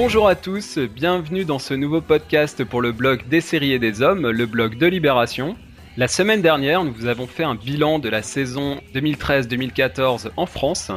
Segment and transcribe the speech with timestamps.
[0.00, 4.00] Bonjour à tous, bienvenue dans ce nouveau podcast pour le blog des séries et des
[4.00, 5.56] hommes, le blog de Libération.
[5.96, 10.92] La semaine dernière, nous vous avons fait un bilan de la saison 2013-2014 en France.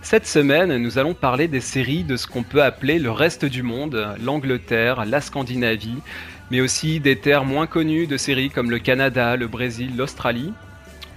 [0.00, 3.62] Cette semaine, nous allons parler des séries de ce qu'on peut appeler le reste du
[3.62, 5.98] monde, l'Angleterre, la Scandinavie,
[6.50, 10.54] mais aussi des terres moins connues de séries comme le Canada, le Brésil, l'Australie.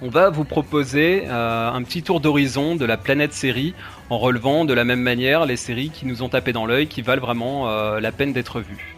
[0.06, 3.74] On va vous proposer euh, un petit tour d'horizon de la planète série
[4.10, 7.02] en relevant de la même manière les séries qui nous ont tapé dans l'œil, qui
[7.02, 8.98] valent vraiment euh, la peine d'être vues.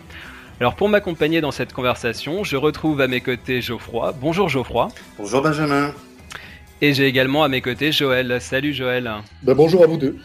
[0.59, 4.15] Alors pour m'accompagner dans cette conversation, je retrouve à mes côtés Geoffroy.
[4.19, 4.87] Bonjour Geoffroy.
[5.19, 5.93] Bonjour Benjamin.
[6.81, 8.41] Et j'ai également à mes côtés Joël.
[8.41, 9.11] Salut Joël.
[9.43, 10.17] Ben, bonjour à vous deux.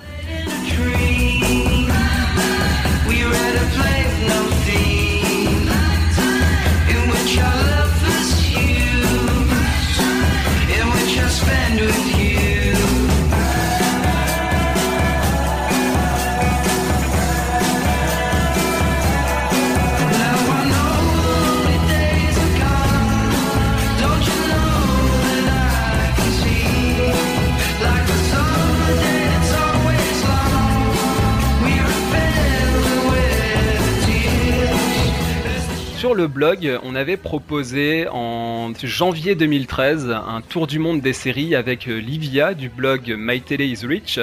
[36.11, 41.55] Sur le blog, on avait proposé en janvier 2013 un tour du monde des séries
[41.55, 44.19] avec euh, Livia du blog My Tele is Rich,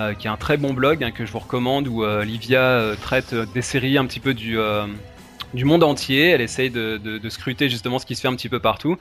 [0.00, 2.96] euh, qui est un très bon blog hein, que je vous recommande où euh, Livia
[3.00, 4.58] traite des séries un petit peu du,
[5.54, 6.30] monde entier.
[6.30, 8.96] Elle essaye de, de, scruter justement ce qui se fait un petit peu partout.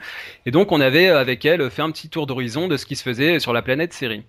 [0.45, 3.01] Et donc on avait avec elle fait un petit tour d'horizon de ce qui se
[3.01, 4.21] faisait sur la planète série.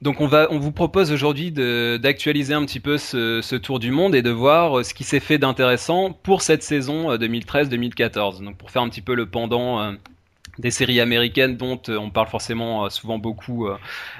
[0.00, 4.14] Donc on va, on vous propose aujourd'hui d'actualiser un petit peu ce, tour du monde
[4.14, 8.40] et de voir euh, ce qui s'est fait d'intéressant pour cette saison 2013-2014.
[8.40, 9.92] Euh, Donc pour faire un petit peu le pendant euh,
[10.58, 13.68] des séries américaines dont on parle forcément souvent beaucoup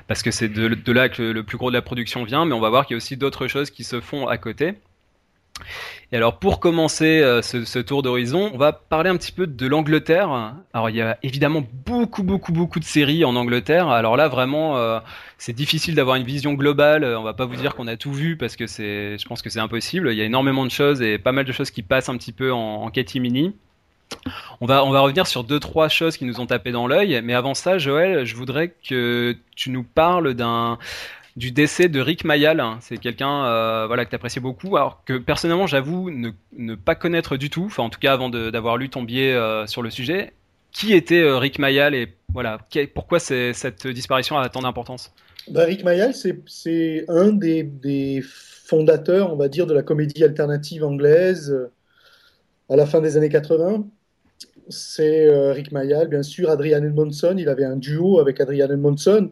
[0.07, 2.55] parce que c'est de, de, là que le plus gros de la production vient, mais
[2.55, 4.75] on va voir qu'il y a aussi d'autres choses qui se font à côté.
[6.11, 9.67] Et alors pour commencer euh, ce, tour d'horizon, on va parler un petit peu de
[9.67, 10.55] l'Angleterre.
[10.73, 13.89] Alors il y a évidemment beaucoup beaucoup beaucoup de séries en Angleterre.
[13.89, 15.01] Alors là vraiment euh,
[15.37, 17.05] c'est difficile d'avoir une vision globale.
[17.05, 19.51] On va pas vous dire qu'on a tout vu parce que c'est, je pense que
[19.51, 20.11] c'est impossible.
[20.11, 22.33] Il y a énormément de choses et pas mal de choses qui passent un petit
[22.33, 23.55] peu en, en catimini.
[24.61, 27.21] On va, on va revenir sur deux trois choses qui nous ont tapé dans l'œil,
[27.23, 30.79] mais avant ça, Joël, je voudrais que tu nous parles d'un
[31.39, 32.63] du décès de Rick Mayal.
[32.81, 37.37] C'est quelqu'un euh, voilà, que tu appréciais beaucoup, alors que personnellement, j'avoue ne, pas connaître
[37.37, 40.33] du tout, enfin en tout cas avant d'avoir lu ton billet euh, sur le sujet.
[40.73, 42.59] Qui était euh, Rick Mayal et voilà,
[42.95, 45.13] pourquoi cette disparition a tant d'importance?
[45.49, 48.23] Bah, Rick Mayal, c'est un des, des,
[48.67, 51.57] fondateurs, on va dire, de la comédie alternative anglaise
[52.69, 53.87] à la fin des années 80
[54.69, 57.35] c'est euh, Rick Mayall, bien sûr, Adrian Edmondson.
[57.39, 59.31] Il avait un duo avec Adrian Edmondson.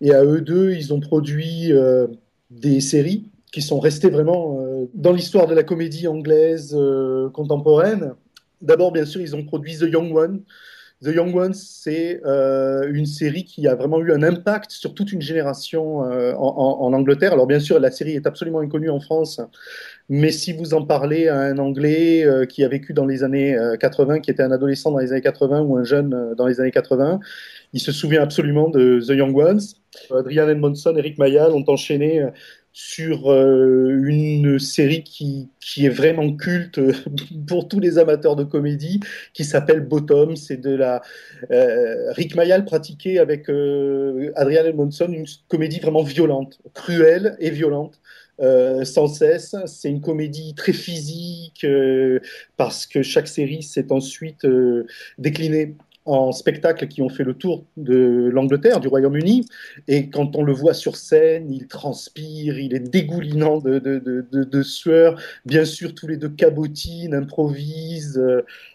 [0.00, 2.06] Et à eux deux, ils ont produit euh,
[2.50, 6.76] des séries qui sont restées vraiment euh, dans l'histoire de la comédie anglaise
[7.32, 8.14] contemporaine.
[8.60, 10.42] D'abord, bien sûr, ils ont produit The Young One.
[11.00, 15.22] The Young Ones, c'est une série qui a vraiment eu un impact sur toute une
[15.22, 17.32] génération en, en, Angleterre.
[17.34, 19.40] Alors bien sûr, la série est absolument inconnue en France,
[20.08, 23.56] mais si vous en parlez à un Anglais euh, qui a vécu dans les années
[23.78, 26.46] 80, euh, qui était un adolescent dans les années 80 ou un jeune euh, dans
[26.46, 27.20] les années 80,
[27.74, 29.60] il se souvient absolument de The Young Ones.
[30.10, 32.26] Adrian Edmondson, Eric Mayall ont enchaîné
[32.72, 36.80] sur une série qui, qui, est vraiment culte
[37.48, 39.00] pour tous les amateurs de comédie,
[39.34, 40.36] qui s'appelle Bottom.
[40.36, 41.02] C'est de la
[41.50, 43.50] Rick Mayall pratiquait avec
[44.36, 47.98] Adrian Edmondson une comédie vraiment violente, cruelle et violente.
[48.40, 49.56] Euh, sans cesse.
[49.66, 52.20] C'est une comédie très physique euh,
[52.56, 54.86] parce que chaque série s'est ensuite euh,
[55.18, 55.74] déclinée
[56.08, 59.46] en spectacles qui ont fait le tour de l'Angleterre, du Royaume-Uni.
[59.86, 65.20] Et quand on le voit sur scène, il transpire, il est dégoulinant de, sueur.
[65.44, 68.20] Bien sûr, tous les deux cabotinent, improvisent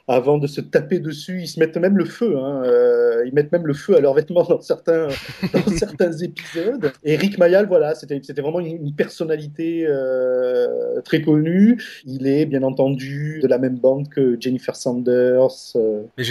[0.07, 1.41] avant de se taper dessus.
[1.41, 2.37] Ils se mettent même le feu.
[2.37, 2.63] Hein.
[2.65, 5.07] Euh, ils mettent même le feu à leurs vêtements dans certains,
[6.21, 6.91] épisodes.
[7.03, 11.81] Et Rick Mayall, voilà, c'était vraiment une, personnalité euh, très connue.
[12.05, 15.73] Il est bien entendu de la même bande que Jennifer Sanders.
[15.75, 16.03] Euh.
[16.17, 16.23] Et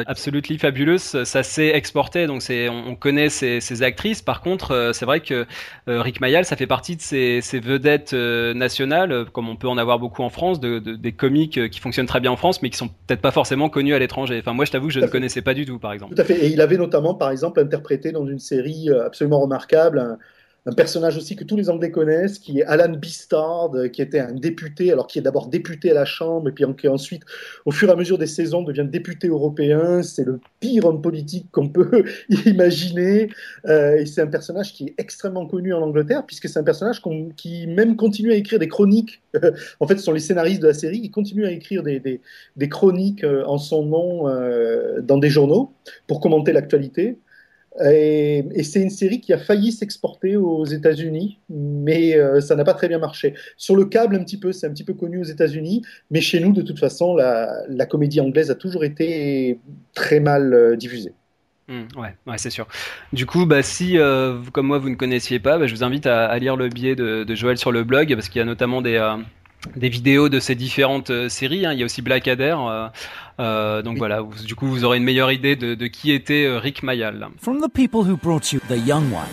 [0.00, 2.26] justement, Absolutely Fabulous, ça s'est exporté.
[2.26, 4.22] Donc c'est, on, connaît ces, ces, actrices.
[4.22, 5.46] Par contre, c'est vrai que
[5.86, 9.98] Rick Mayall, ça fait partie de ces, ces vedettes nationales, comme on peut en avoir
[9.98, 12.76] beaucoup en France, de, de, des comiques qui fonctionnent très bien en France, mais qui
[12.76, 14.38] sont peut-être pas forcément connus à l'étranger.
[14.40, 16.14] Enfin, moi, je t'avoue que je ne connaissais pas du tout, par exemple.
[16.14, 16.46] Tout à fait.
[16.46, 20.18] Et il avait notamment, par exemple, interprété dans une série euh, absolument remarquable un
[20.76, 24.32] personnage aussi que tous les Anglais connaissent, qui est Alan Bistard, euh, qui était un
[24.32, 27.22] député, alors qui est d'abord député à la Chambre, et puis qui ensuite,
[27.64, 30.02] au fur et à mesure des saisons, devient député européen.
[30.02, 32.04] C'est le pire homme politique qu'on peut
[32.46, 33.30] imaginer.
[33.66, 37.02] Euh, et c'est un personnage qui est extrêmement connu en Angleterre, puisque c'est un personnage
[37.36, 39.22] qui même continue à écrire des chroniques.
[39.80, 42.68] en fait, ce sont les scénaristes de la série qui continuent à écrire des, des,
[42.68, 44.00] chroniques euh, en son nom
[45.02, 45.72] dans des journaux
[46.06, 47.16] pour commenter l'actualité.
[47.82, 52.74] Et, c'est une série qui a failli s'exporter aux États-Unis, mais euh, ça n'a pas
[52.74, 53.34] très bien marché.
[53.56, 56.40] Sur le câble, un petit peu, c'est un petit peu connu aux États-Unis, mais chez
[56.40, 59.58] nous, de toute façon, la, comédie anglaise a toujours été
[59.94, 61.12] très mal euh, diffusée.
[61.68, 62.66] Mmh, ouais, c'est sûr.
[63.12, 66.06] Du coup, bah, si, euh, comme moi, vous ne connaissiez pas, bah, je vous invite
[66.06, 68.98] à, lire le billet de, Joël sur le blog, parce qu'il y a notamment des,
[69.76, 71.66] des vidéos de ces différentes euh, séries.
[71.66, 71.72] Hein.
[71.72, 72.56] Il y a aussi Blackadder.
[72.58, 72.88] Euh,
[73.40, 76.58] euh, donc voilà, du coup, vous aurez une meilleure idée de, de qui était euh,
[76.58, 77.28] Rick Mayall.
[77.40, 79.26] From the people who brought you the young ones.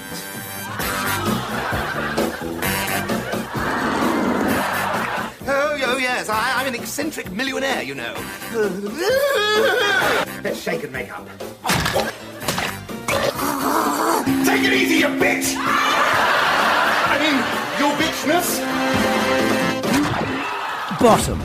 [5.49, 8.13] Oh, oh yes, I, I'm an eccentric millionaire, you know.
[10.43, 11.27] Let's shake and make up.
[14.45, 15.55] Take it easy, you bitch!
[17.09, 17.37] I mean,
[17.79, 19.66] your bitchness.
[20.99, 21.39] Bottom.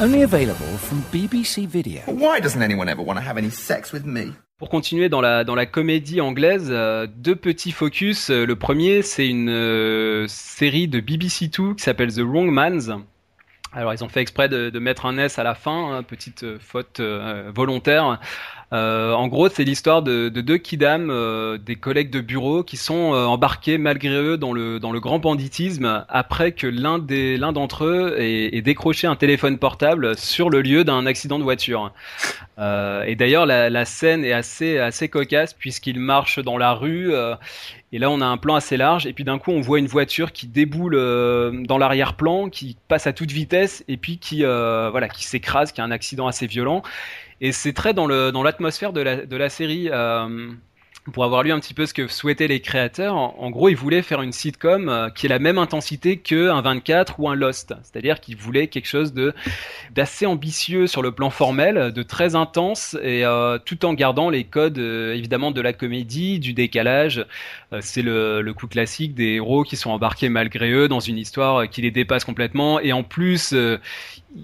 [0.00, 2.00] Only available from BBC Video.
[2.06, 4.32] Why doesn't anyone ever want to have any sex with me?
[4.58, 8.30] Pour continuer dans la, dans la comédie anglaise, euh, deux petits focus.
[8.30, 13.02] Euh, le premier, c'est une euh, série de BBC Two qui s'appelle The Wrong Mans.
[13.72, 16.44] Alors ils ont fait exprès de, de mettre un S à la fin, hein, petite
[16.58, 18.20] faute volontaire.
[18.72, 23.12] Euh, en gros, c'est l'histoire de, deux kidam, euh, des collègues de bureau, qui sont
[23.12, 26.98] euh, embarqués malgré eux dans le dans le grand banditisme après que l'un
[27.52, 31.92] d'entre eux ait, décroché un téléphone portable sur le lieu d'un accident de voiture.
[32.58, 37.12] et d'ailleurs, la, scène est assez assez cocasse puisqu'ils marchent dans la rue.
[37.92, 39.86] et là, on a un plan assez large, et puis d'un coup, on voit une
[39.86, 40.96] voiture qui déboule
[41.66, 45.84] dans l'arrière-plan, qui passe à toute vitesse, et puis qui, voilà, qui s'écrase, qui a
[45.84, 46.82] un accident assez violent.
[47.42, 49.88] Et c'est très dans le dans l'atmosphère de la de la série.
[49.90, 50.52] Euh,
[51.10, 54.02] pour avoir lu un petit peu ce que souhaitaient les créateurs, en, gros, ils voulaient
[54.02, 57.74] faire une sitcom euh, qui ait la même intensité qu'un 24 ou un Lost.
[57.82, 59.12] C'est-à-dire qu'ils voulaient quelque chose
[59.90, 64.44] d'assez ambitieux sur le plan formel, de très intense, et euh, tout en gardant les
[64.44, 67.26] codes, évidemment, de la comédie, du décalage.
[67.80, 71.82] C'est le, coup classique des héros qui sont embarqués malgré eux dans une histoire qui
[71.82, 73.54] les dépasse complètement, et en plus,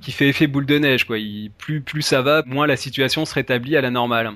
[0.02, 1.04] qui fait effet boule de neige.
[1.04, 1.18] Quoi.
[1.58, 4.32] Plus, plus ça va, moins la situation se rétablit à la normale.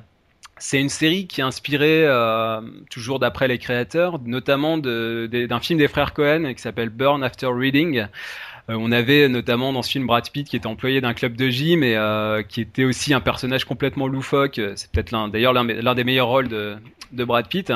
[0.65, 5.89] C'est une série qui est inspirée, euh, toujours d'après les créateurs, notamment d'un film des
[5.89, 8.07] frères Cohen qui s'appelle Burn After Reading.
[8.71, 11.49] Euh, on avait notamment dans ce film Brad Pitt qui était employé d'un club de
[11.49, 14.61] gym et euh, qui était aussi un personnage complètement loufoque.
[14.77, 16.77] C'est peut-être l'un, d'ailleurs l'un des meilleurs rôles de,
[17.11, 17.73] de Brad Pitt.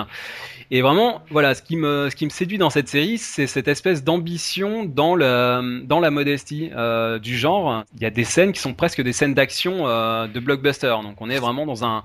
[0.70, 3.68] Et vraiment, voilà, ce qui me, ce qui me séduit dans cette série, c'est cette
[3.68, 7.84] espèce d'ambition dans le, dans la modestie euh, du genre.
[7.94, 10.96] Il y a des scènes qui sont presque des scènes d'action euh, de blockbuster.
[11.02, 12.02] Donc on est vraiment dans un,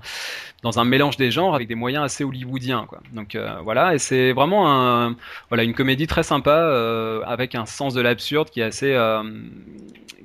[0.62, 3.00] dans un mélange des genres avec des moyens assez hollywoodiens, quoi.
[3.12, 5.16] Donc euh, voilà, et c'est vraiment un,
[5.48, 9.22] voilà, une comédie très sympa euh, avec un sens de l'absurde qui est assez, euh,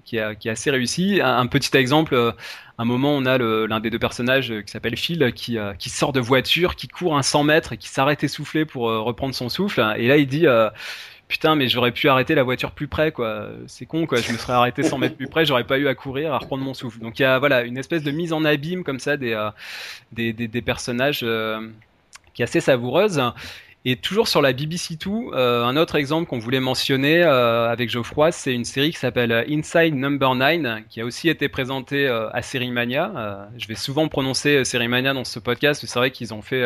[0.05, 1.21] qui, a, qui est assez réussi.
[1.23, 2.33] Un, un petit exemple
[2.77, 5.89] un moment, on a l'un des deux personnages euh, qui s'appelle Phil qui, euh, qui
[5.89, 9.33] sort de voiture, qui court un 100 mètres et qui s'arrête essoufflé pour euh, reprendre
[9.33, 9.81] son souffle.
[9.97, 10.45] Et là, il dit
[11.27, 13.49] putain, mais j'aurais pu arrêter la voiture plus près, quoi.
[13.67, 14.21] C'est con, quoi.
[14.21, 16.63] Je me serais arrêté 100 mètres plus près, j'aurais pas eu à courir, à reprendre
[16.63, 16.99] mon souffle.
[16.99, 21.25] Donc il y a voilà une espèce de mise en abîme comme ça des, personnages
[22.33, 23.21] qui est assez savoureuse.
[23.89, 27.89] Et toujours sur la BBC Two, euh, un autre exemple qu'on voulait mentionner euh, avec
[27.89, 32.29] Geoffroy, c'est une série qui s'appelle Inside Number 9, qui a aussi été présentée euh,
[32.33, 33.47] à Sérimania.
[33.57, 36.65] je vais souvent prononcer Sérimania dans ce podcast, c'est vrai qu'ils ont fait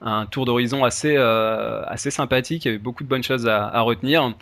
[0.00, 3.80] un tour d'horizon assez, assez sympathique, il y avait beaucoup de bonnes choses à, à
[3.82, 4.34] retenir.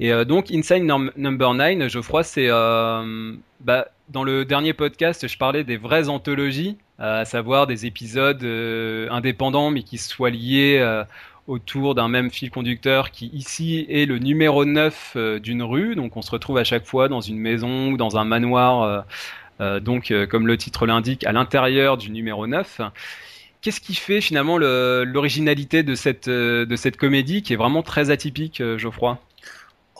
[0.00, 0.82] Et donc Inside
[1.16, 2.48] Number 9, Geoffroy, c'est...
[2.48, 8.42] Bah, dans le dernier podcast, je parlais des vraies anthologies, à savoir des épisodes
[9.12, 11.04] indépendants mais qui soient liés
[11.48, 15.94] autour d'un même fil conducteur qui ici est le numéro 9 euh, d'une rue.
[15.94, 19.00] Donc on se retrouve à chaque fois dans une maison ou dans un manoir, euh,
[19.60, 22.80] euh, donc comme le titre l'indique, à l'intérieur du numéro 9.
[23.60, 28.60] Qu'est-ce qui fait finalement l'originalité de cette, de cette comédie qui est vraiment très atypique,
[28.76, 29.20] Geoffroy?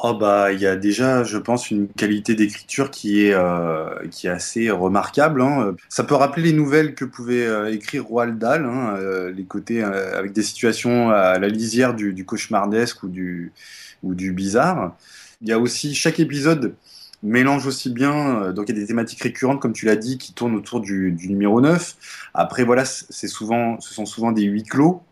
[0.05, 4.27] Oh bah il y a déjà, je pense, une qualité d'écriture qui est euh, qui
[4.27, 5.41] est assez remarquable.
[5.41, 5.77] Hein.
[5.89, 9.81] Ça peut rappeler les nouvelles que pouvait euh, écrire Roald Dahl, hein, euh, les côtés
[9.81, 13.53] avec des situations à la lisière du, cauchemardesque ou du
[14.03, 14.97] ou du bizarre.
[15.41, 16.75] Il y a aussi chaque épisode
[17.23, 20.33] mélange aussi bien, donc il y a des thématiques récurrentes, comme tu l'as dit, qui
[20.33, 21.95] tournent autour du, numéro 9.
[22.35, 25.05] Après, voilà, c'est souvent, ce sont souvent des huis clos.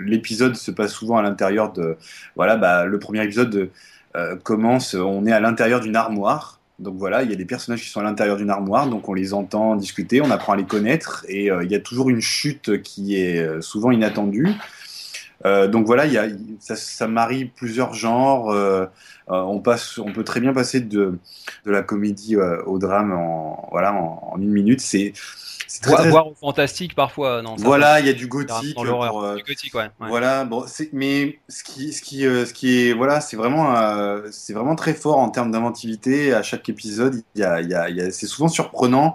[0.00, 1.98] L'épisode se passe souvent à l'intérieur de.
[2.36, 3.70] Voilà, bah, le premier épisode
[4.42, 6.60] commence, on est à l'intérieur d'une armoire.
[6.80, 9.12] Donc voilà, il y a des personnages qui sont à l'intérieur d'une armoire, donc on
[9.12, 12.22] les entend discuter, on apprend à les connaître, et euh, il y a toujours une
[12.22, 14.48] chute qui est euh, souvent inattendue.
[15.44, 16.26] Euh, donc voilà, il y a,
[16.58, 18.54] ça, ça, marie plusieurs genres.
[19.28, 21.18] on, passe, on peut très bien passer de,
[21.66, 24.80] de la comédie au drame en, voilà, en une minute.
[24.80, 25.12] C'est
[25.72, 27.42] c'est très, Voir au fantastique parfois.
[27.42, 28.76] Non, voilà, il y a du gothique.
[28.76, 29.88] Euh, du gothique, ouais.
[30.00, 34.26] Voilà, bon, mais ce qui, ce qui, euh, ce qui est, voilà, c'est vraiment, euh,
[34.32, 36.34] c'est vraiment très fort en termes d'inventivité.
[36.34, 39.14] À chaque épisode, il y a, il y a, c'est souvent surprenant.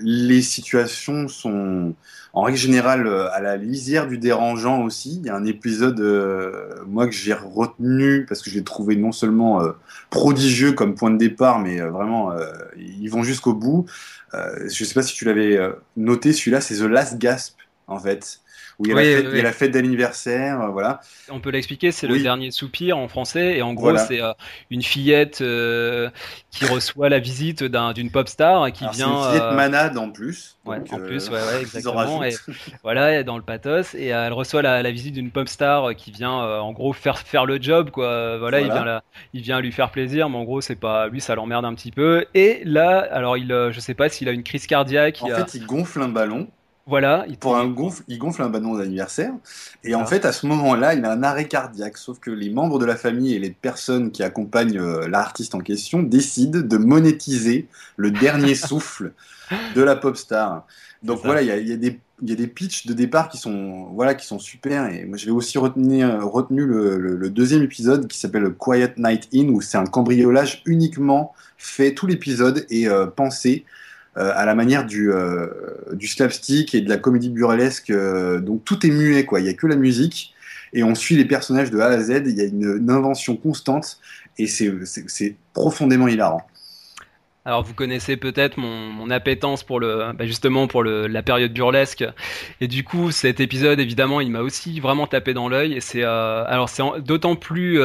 [0.00, 1.94] Les situations sont,
[2.32, 5.16] en règle générale, à la lisière du dérangeant aussi.
[5.16, 5.98] Il y a un épisode,
[6.86, 9.62] moi, que j'ai retenu parce que je l'ai trouvé non seulement
[10.10, 12.32] prodigieux comme point de départ, mais vraiment,
[12.76, 13.86] ils vont jusqu'au bout.
[14.34, 17.56] Euh, je ne sais pas si tu l'avais euh, noté, celui-là, c'est The Last Gasp,
[17.86, 18.40] en fait.
[18.78, 21.00] Où il y a, la, fête, d'anniversaire, euh, voilà.
[21.30, 24.20] On peut l'expliquer, c'est le dernier soupir en français, et en gros, c'est
[24.70, 28.92] une fillette qui reçoit la visite d'une pop star qui vient.
[28.92, 30.58] C'est une fillette manade en plus.
[30.64, 32.22] Ouais, en plus, ouais, ouais exactement.
[32.22, 32.34] Et,
[32.84, 36.72] voilà, dans le pathos, et elle reçoit la, visite d'une pop star qui vient, en
[36.72, 38.38] gros, faire faire le job, quoi.
[38.38, 41.34] Voilà, Il, vient il vient lui faire plaisir, mais en gros, c'est pas lui, ça
[41.34, 42.26] l'emmerde un petit peu.
[42.34, 45.18] Et là, alors, il, je sais pas s'il a une crise cardiaque.
[45.22, 46.48] En fait, il gonfle un ballon.
[46.88, 47.26] Voilà.
[47.28, 49.34] Il pour un gonfle, il gonfle un ballon d'anniversaire.
[49.84, 51.98] Et en fait, à ce moment-là, il a un arrêt cardiaque.
[51.98, 55.60] Sauf que les membres de la famille et les personnes qui accompagnent euh, l'artiste en
[55.60, 59.12] question décident de monétiser le dernier souffle
[59.74, 60.66] de la pop star.
[61.02, 63.36] Donc voilà, il y a, y, a des, y a des pitchs de départ qui
[63.36, 64.86] sont, voilà, qui sont super.
[64.86, 69.28] Et moi, je vais aussi retenir, retenu le, le, deuxième épisode qui s'appelle Quiet Night
[69.34, 71.92] In, où c'est un cambriolage uniquement fait.
[71.92, 73.66] Tout l'épisode est euh, pensé
[74.18, 75.46] à la manière du, euh,
[75.92, 77.90] du slapstick et de la comédie burlesque.
[77.90, 79.40] Euh, donc tout est muet, quoi.
[79.40, 80.34] Il n'y a que la musique
[80.72, 82.22] et on suit les personnages de A à Z.
[82.26, 83.98] Il y a une, invention constante
[84.38, 86.42] et c'est profondément hilarant.
[87.44, 92.04] Alors vous connaissez peut-être mon, appétence pour le, bah, justement pour la période burlesque,
[92.60, 95.72] et du coup cet épisode évidemment il m'a aussi vraiment tapé dans l'œil.
[95.72, 97.78] Et c'est alors c'est d'autant plus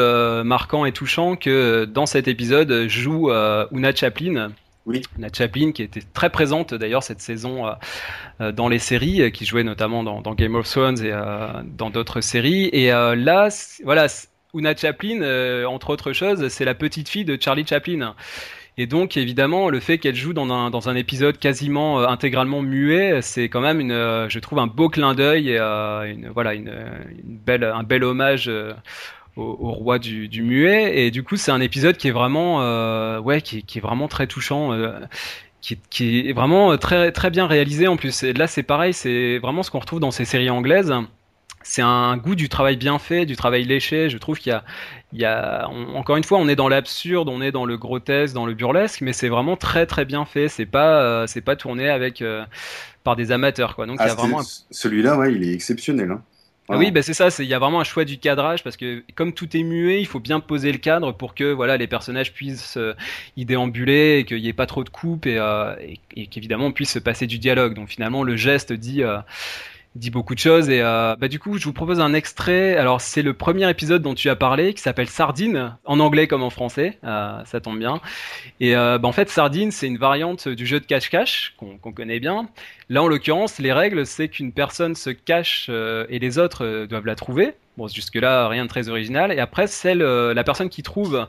[0.44, 3.32] marquant et touchant que dans cet épisode joue
[3.72, 4.52] Una Chaplin,
[4.86, 5.02] oui.
[5.32, 7.72] Chaplin qui était très présente d'ailleurs cette saison euh,
[8.42, 11.14] euh, dans les séries, euh, qui jouait notamment dans, Game of Thrones et
[11.64, 12.70] dans d'autres séries.
[12.74, 13.50] Et là,
[13.84, 14.08] voilà,
[14.54, 18.16] Una Chaplin, entre autres choses, c'est la petite fille de Charlie Chaplin.
[18.78, 23.62] Et donc, évidemment, le fait qu'elle joue dans un, épisode quasiment intégralement muet, c'est quand
[23.62, 26.74] même, une, je trouve, un beau clin d'œil et voilà, une,
[27.24, 28.50] belle, un bel hommage
[29.36, 31.06] au, roi du, du, muet.
[31.06, 34.08] Et du coup, c'est un épisode qui est vraiment, euh, ouais, qui, qui, est vraiment
[34.08, 34.74] très touchant.
[34.74, 35.00] Euh,
[35.62, 38.24] qui, qui, est vraiment très très bien réalisé en plus.
[38.24, 40.94] Et là, c'est pareil, c'est vraiment ce qu'on retrouve dans ces séries anglaises.
[41.64, 44.10] C'est un goût du travail bien fait, du travail léché.
[44.10, 44.66] Je trouve qu'il y a,
[45.14, 48.34] il y a encore une fois, on est dans l'absurde, on est dans le grotesque,
[48.34, 50.50] dans le burlesque, mais c'est vraiment très très bien fait.
[50.50, 52.44] C'est pas, euh, c'est pas tourné avec euh,
[53.06, 53.86] par des amateurs quoi.
[53.86, 56.12] Donc il y a ah, vraiment celui-là, ouais, il est exceptionnel.
[56.12, 56.22] Hein.
[56.70, 57.28] Oui, bah c'est ça.
[57.40, 60.06] Il y a vraiment un choix du cadrage parce que comme tout est muet, il
[60.06, 62.94] faut bien poser le cadre pour que voilà les personnages puissent euh,
[63.36, 65.76] y déambuler et qu'il n'y ait pas trop de coupes et, euh,
[66.16, 67.74] et, qu'évidemment on puisse se passer du dialogue.
[67.74, 69.18] Donc finalement le geste dit euh,
[69.96, 72.76] dit beaucoup de choses et euh, bah du coup je vous propose un extrait.
[72.76, 76.42] Alors c'est le premier épisode dont tu as parlé qui s'appelle Sardine en anglais comme
[76.42, 76.98] en français.
[77.04, 78.02] Euh, ça tombe bien.
[78.60, 82.20] Et euh, bah, en fait Sardine c'est une variante du jeu de cache-cache qu'on connaît
[82.20, 82.48] bien.
[82.90, 87.16] Là en l'occurrence les règles c'est qu'une personne se cache et les autres doivent la
[87.16, 87.54] trouver.
[87.78, 89.32] Bon jusque là rien de très original.
[89.32, 91.28] Et après celle la personne qui trouve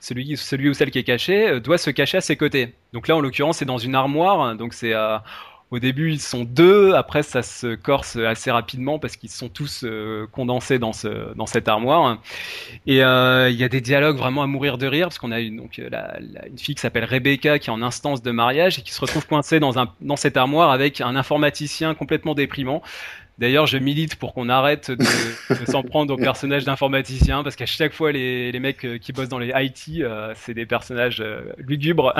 [0.00, 2.74] celui celui ou celle qui est caché doit se cacher à ses côtés.
[2.92, 4.56] Donc là en l'occurrence c'est dans une armoire.
[4.56, 4.94] Donc c'est
[5.70, 6.94] au début, ils sont deux.
[6.94, 11.46] Après, ça se corse assez rapidement parce qu'ils sont tous euh, condensés dans, ce, dans
[11.46, 12.18] cette armoire.
[12.86, 15.38] Et euh, il y a des dialogues vraiment à mourir de rire parce qu'on a
[15.38, 18.80] une, donc, euh, la, une fille qui s'appelle Rebecca qui est en instance de mariage
[18.80, 22.82] et qui se retrouve coincée dans, un, dans cette armoire avec un informaticien complètement déprimant.
[23.38, 25.04] D'ailleurs, je milite pour qu'on arrête de,
[25.66, 29.38] s'en prendre aux personnages d'informaticiens, parce qu'à chaque fois, les, mecs euh, qui bossent dans
[29.38, 32.14] les IT, euh, c'est des personnages euh, lugubres.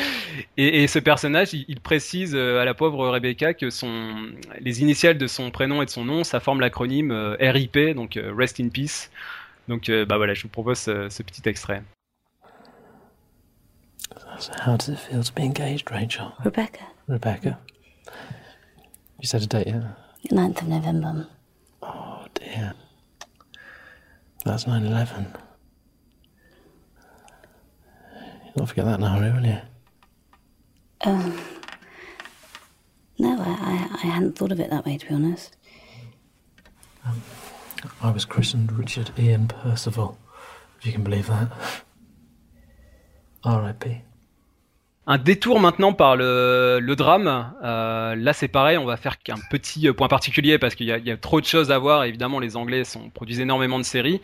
[0.56, 5.52] et, ce personnage, il, précise à la pauvre Rebecca que son, les initiales de son
[5.52, 9.10] prénom et de son nom, ça forme l'acronyme RIP, donc Rest in Peace.
[9.68, 11.82] Donc, bah voilà, je vous propose ce, petit extrait.
[14.66, 16.32] how does it feel to be engaged, Rachel?
[16.44, 16.84] Rebecca.
[17.08, 17.58] Rebecca.
[19.20, 19.94] You said a date, yeah?
[20.30, 21.26] 9th of November.
[21.82, 22.74] Oh dear.
[24.44, 25.34] That's 9 11.
[28.56, 29.58] Don't forget that now, will you?
[31.02, 31.38] Um,
[33.18, 35.56] no, I, I, I hadn't thought of it that way, to be honest.
[38.02, 40.18] I was christened Richard Ian Percival,
[40.78, 41.50] if you can believe that.
[43.44, 44.02] R.I.P.
[45.06, 47.52] Un détour maintenant par le, le drame.
[47.62, 51.10] Euh, là, c'est pareil, on va faire qu'un petit point particulier parce qu'il y, y,
[51.10, 52.04] a trop de choses à voir.
[52.04, 54.20] Évidemment, les Anglais sont, produisent énormément de séries.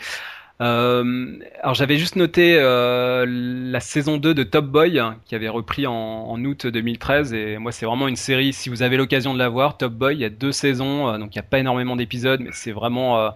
[0.63, 5.87] Euh, alors j'avais juste noté euh, la saison 2 de Top Boy qui avait repris
[5.89, 9.39] en, en août 2013 et moi c'est vraiment une série si vous avez l'occasion de
[9.39, 11.59] la voir Top Boy il y a deux saisons euh, donc il n'y a pas
[11.59, 13.31] énormément d'épisodes mais c'est vraiment euh,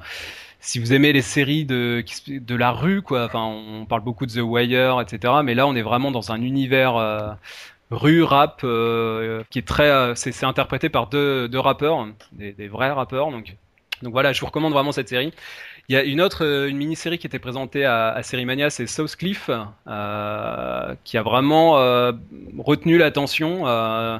[0.66, 4.32] si vous aimez les séries de, de la rue quoi enfin on parle beaucoup de
[4.32, 7.30] The Wire etc mais là on est vraiment dans un univers euh,
[7.90, 8.60] rue rap
[9.50, 13.56] qui est très c'est interprété par deux, deux rappeurs des, des, vrais rappeurs donc
[14.02, 15.32] donc voilà je vous recommande vraiment cette série
[15.88, 18.86] il y a une autre, euh, une mini-série qui était présentée à, à Mania, c'est
[18.86, 19.50] South Cliff,
[19.86, 22.12] euh, qui a vraiment euh,
[22.58, 23.68] retenu l'attention.
[23.68, 24.18] Euh,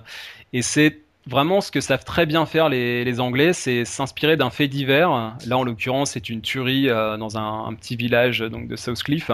[0.52, 4.68] et c'est vraiment ce que savent très bien faire les, Anglais, c'est s'inspirer d'un fait
[4.68, 5.35] divers.
[5.47, 9.30] Là, en l'occurrence, c'est une tuerie euh, dans un, petit village donc de South Cliff,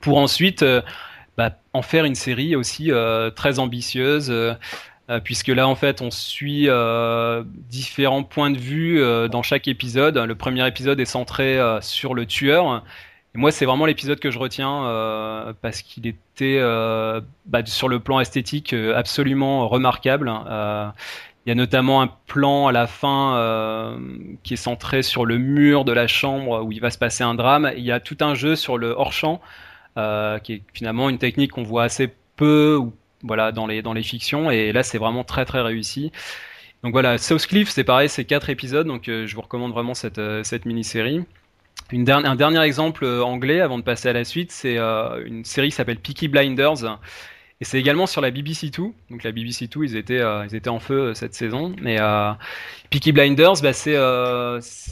[0.00, 0.64] pour ensuite
[1.36, 2.90] bah, en faire une série aussi
[3.34, 4.32] très ambitieuse.
[5.10, 9.68] Euh, puisque là en fait on suit euh, différents points de vue euh, dans chaque
[9.68, 10.16] épisode.
[10.16, 12.82] Le premier épisode est centré euh, sur le tueur.
[13.34, 16.60] Et moi c'est vraiment l'épisode que je retiens euh, parce qu'il était
[17.46, 20.32] bah, sur le plan esthétique absolument remarquable.
[21.46, 23.98] Il y a notamment un plan à la fin
[24.42, 27.34] qui est centré sur le mur de la chambre où il va se passer un
[27.34, 27.72] drame.
[27.76, 29.40] Il y a tout un jeu sur le hors-champ
[29.96, 32.80] qui est finalement une technique qu'on voit assez peu
[33.24, 34.50] voilà, dans les, dans les fictions.
[34.50, 36.12] Et là, c'est vraiment très très réussi.
[36.82, 39.94] Donc voilà, South Cliff, c'est pareil, c'est quatre épisodes, donc euh, je vous recommande vraiment
[39.94, 41.24] cette, euh, cette mini-série.
[41.92, 45.68] Un dernier exemple euh, anglais avant de passer à la suite, c'est euh, une série
[45.68, 46.98] qui s'appelle Peaky Blinders.
[47.60, 48.94] Et c'est également sur la BBC Two.
[49.10, 51.74] Donc la BBC Two, ils étaient, euh, ils étaient en feu cette saison.
[51.80, 51.98] Mais
[52.90, 53.96] Peaky Blinders, bah, c'est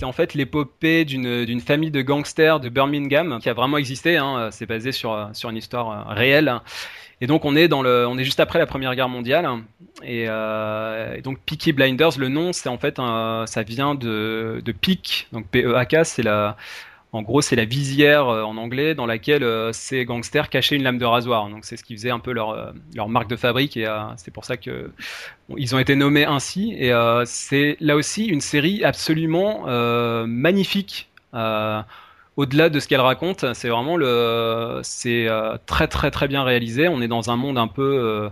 [0.04, 4.16] en fait l'épopée d'une famille de gangsters de Birmingham qui a vraiment existé.
[4.16, 4.50] Hein.
[4.52, 6.60] C'est basé sur une histoire réelle.
[7.22, 9.48] Et donc on est dans le, on est juste après la Première Guerre mondiale.
[10.02, 15.28] Et, euh, donc Peaky Blinders, le nom, c'est en fait, ça vient de, de Peak,
[15.32, 16.56] donc P-E-A-K, c'est la,
[17.12, 20.82] en gros, c'est la visière euh, en anglais dans laquelle euh, ces gangsters cachaient une
[20.82, 21.48] lame de rasoir.
[21.48, 24.44] Donc c'est ce qui faisait un peu leur, leur marque de fabrique et c'est pour
[24.44, 24.90] ça que
[25.56, 26.74] ils ont été nommés ainsi.
[26.76, 26.92] Et
[27.24, 29.62] c'est là aussi une série absolument
[30.26, 31.08] magnifique
[32.36, 36.88] au-delà de ce qu'elle raconte, c'est vraiment le, c'est euh, très très très bien réalisé.
[36.88, 38.30] On est dans un monde un peu, euh,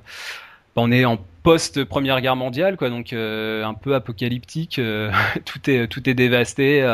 [0.77, 4.81] on est en post Première Guerre mondiale, quoi, donc euh, un peu apocalyptique.
[5.45, 6.87] tout est tout est dévasté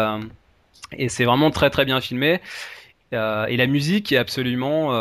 [0.93, 2.41] et c'est vraiment très très bien filmé.
[3.13, 4.93] Et la musique est absolument,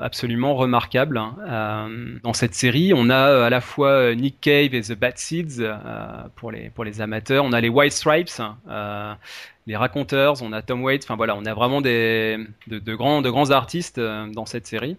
[0.00, 1.20] absolument remarquable.
[1.48, 5.64] Euh, dans cette série, on a à la fois Nick Cave et The Bad Seeds
[6.36, 7.44] pour les pour les amateurs.
[7.44, 8.40] On a les White Stripes,
[9.68, 10.42] les raconteurs.
[10.42, 11.04] On a Tom Waits.
[11.04, 14.96] Enfin voilà, on a vraiment des de, grands de grands artistes dans cette série.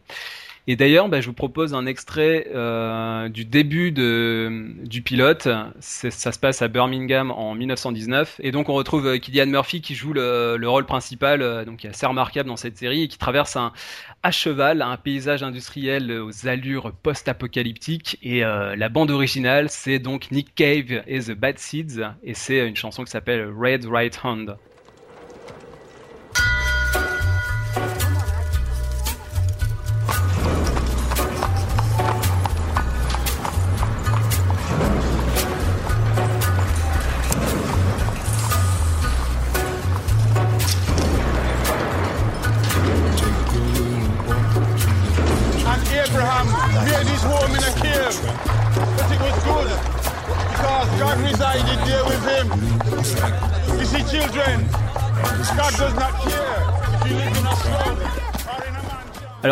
[0.71, 5.47] Et d'ailleurs, bah, je vous propose un extrait euh, du début du pilote.
[5.79, 8.36] Ça se passe à Birmingham en 1919.
[8.43, 11.77] Et donc, on retrouve euh, Killian Murphy qui joue le, le rôle principal, euh, donc
[11.77, 13.73] qui est assez remarquable dans cette série, et qui traverse un,
[14.21, 18.19] à cheval un paysage industriel aux allures post-apocalyptiques.
[18.21, 22.03] Et la bande originale, c'est donc Nick Cave et The Bad Seeds.
[22.21, 24.55] Et c'est une chanson qui s'appelle Red Right Hand.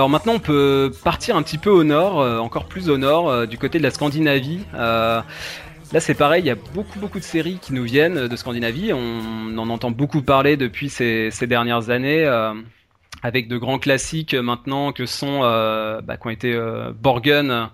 [0.09, 3.45] Maintenant on peut partir un petit peu au nord, euh, encore plus au nord, euh,
[3.45, 4.65] du côté de la Scandinavie.
[4.73, 5.21] Euh,
[5.91, 8.93] là c'est pareil, il y a beaucoup beaucoup de séries qui nous viennent de Scandinavie.
[8.93, 12.25] On en entend beaucoup parler depuis ces, ces dernières années.
[13.23, 16.55] Avec de grands classiques maintenant que sont bah, qui ont été
[17.01, 17.69] Borgen,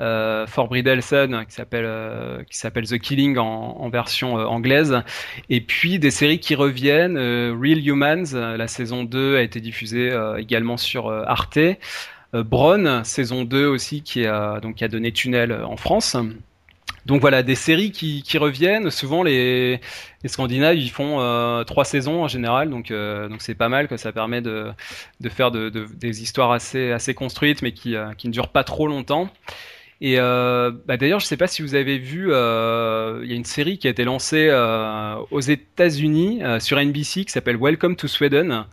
[0.00, 5.02] euh, Bridelson qui s'appelle euh, qui s'appelle The Killing en, version euh, anglaise
[5.50, 10.10] et puis des séries qui reviennent euh, Real Humans la saison 2 a été diffusée
[10.38, 11.58] également sur Arte
[12.32, 16.16] Bron saison 2 aussi qui a donc qui a donné Tunnel en France
[17.06, 18.90] Donc voilà, des séries qui, reviennent.
[18.90, 19.78] Souvent, les,
[20.22, 23.98] les Scandinaves, ils font euh, trois saisons en général, donc donc c'est pas mal que
[23.98, 24.72] ça permet de,
[25.20, 28.64] de faire de, de, des histoires assez assez construites, mais qui, qui ne durent pas
[28.64, 29.28] trop longtemps.
[30.06, 33.36] Et euh, bah d'ailleurs, je sais pas si vous avez vu, euh, il y a
[33.36, 38.06] une série qui a été lancée euh, aux États-Unis sur NBC qui s'appelle Welcome to
[38.06, 38.66] Sweden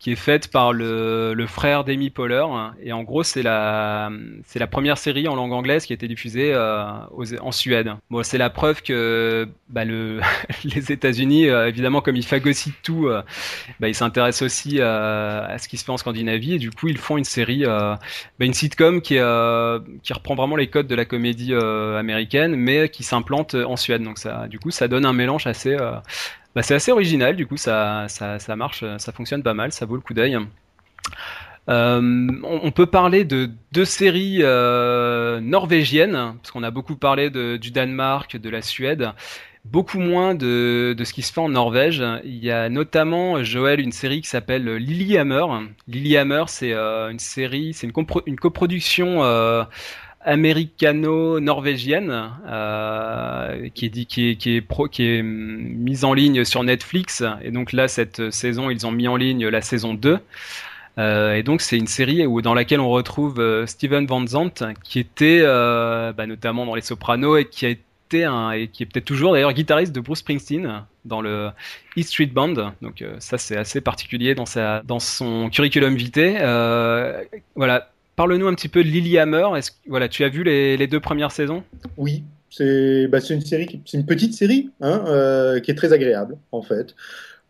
[0.00, 2.46] qui est faite par le, le frère d'Amy Poehler.
[2.82, 4.10] Et en gros, c'est la,
[4.46, 7.92] c'est la première série en langue anglaise qui a été diffusée euh, aux, en Suède.
[8.08, 10.20] Bon, c'est la preuve que bah, le,
[10.64, 13.22] les États-Unis, euh, évidemment, comme ils phagocytent tout, euh,
[13.78, 16.54] bah, ils s'intéressent aussi à ce qui se fait en Scandinavie.
[16.54, 17.98] Et du coup, ils font une série, bah,
[18.40, 23.54] une sitcom qui, qui reprend vraiment les codes de la comédie américaine, mais qui s'implante
[23.54, 24.02] en Suède.
[24.02, 25.76] Donc ça, du coup, ça donne un mélange assez,
[26.54, 28.06] bah, c'est assez original, du coup ça,
[28.56, 30.38] marche, ça fonctionne pas mal, ça vaut le coup d'œil.
[31.68, 37.70] Euh, on, peut parler de deux séries euh, norvégiennes, parce qu'on a beaucoup parlé du
[37.70, 39.12] Danemark, de la Suède,
[39.64, 42.02] beaucoup moins de, ce qui se fait en Norvège.
[42.24, 45.44] Il y a notamment, Joël, une série qui s'appelle Lilyhammer.
[45.86, 49.64] Lilyhammer, c'est euh, une série, c'est une, coproduction euh,
[50.22, 53.88] américano-norvégienne euh, qui est
[54.98, 59.16] est mise en ligne sur Netflix et donc là cette saison ils ont mis en
[59.16, 60.18] ligne la saison 2
[60.98, 64.62] euh, et donc c'est une série où dans laquelle on retrouve euh, Steven Van Zandt
[64.84, 67.80] qui était bah, notamment dans Les Sopranos et qui a été
[68.12, 71.50] et qui est peut-être toujours d'ailleurs guitariste de Bruce Springsteen dans le
[71.96, 72.72] E Street Band.
[72.82, 76.40] Donc ça c'est assez particulier dans son curriculum vitae.
[77.54, 77.88] voilà
[78.20, 79.48] Parle-nous un petit peu de Lilyhammer.
[79.56, 81.62] Est-ce voilà, tu as vu les, deux premières saisons?
[81.96, 86.36] Oui, c'est bah, une série, c'est une petite série hein, euh, qui est très agréable
[86.52, 86.94] en fait,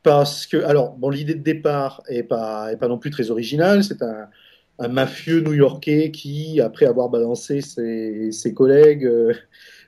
[0.05, 3.83] parce que alors l'idée de départ est pas est pas non plus très originale.
[3.83, 4.29] C'est un,
[4.89, 9.35] mafieux new-yorkais qui, après avoir balancé ses, collègues, euh,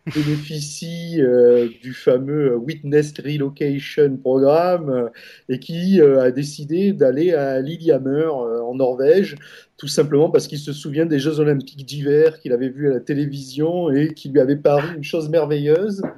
[0.13, 5.11] bénéficie euh, du fameux Witness Relocation Programme
[5.49, 9.37] et qui a décidé d'aller à Lillehammer en Norvège,
[9.83, 13.01] tout simplement parce qu'il se souvient des Jeux Olympiques d'hiver qu'il avait vus à la
[13.01, 16.03] télévision et qui lui avait paru une chose merveilleuse.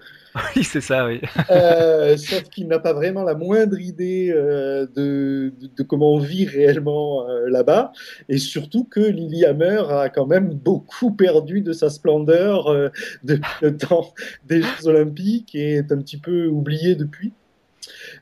[0.56, 1.20] Oui, c'est ça, oui.
[1.52, 6.18] euh, sauf qu'il n'a pas vraiment la moindre idée euh, de, de, de, comment on
[6.18, 7.92] vit réellement euh, là-bas.
[8.28, 12.90] Et surtout que Lillehammer a quand même beaucoup perdu de sa splendeur
[13.22, 14.12] depuis le temps
[14.48, 17.32] des Jeux Olympiques et est un petit peu oublié depuis.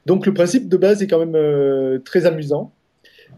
[0.04, 2.74] Donc le principe de base est quand même très amusant.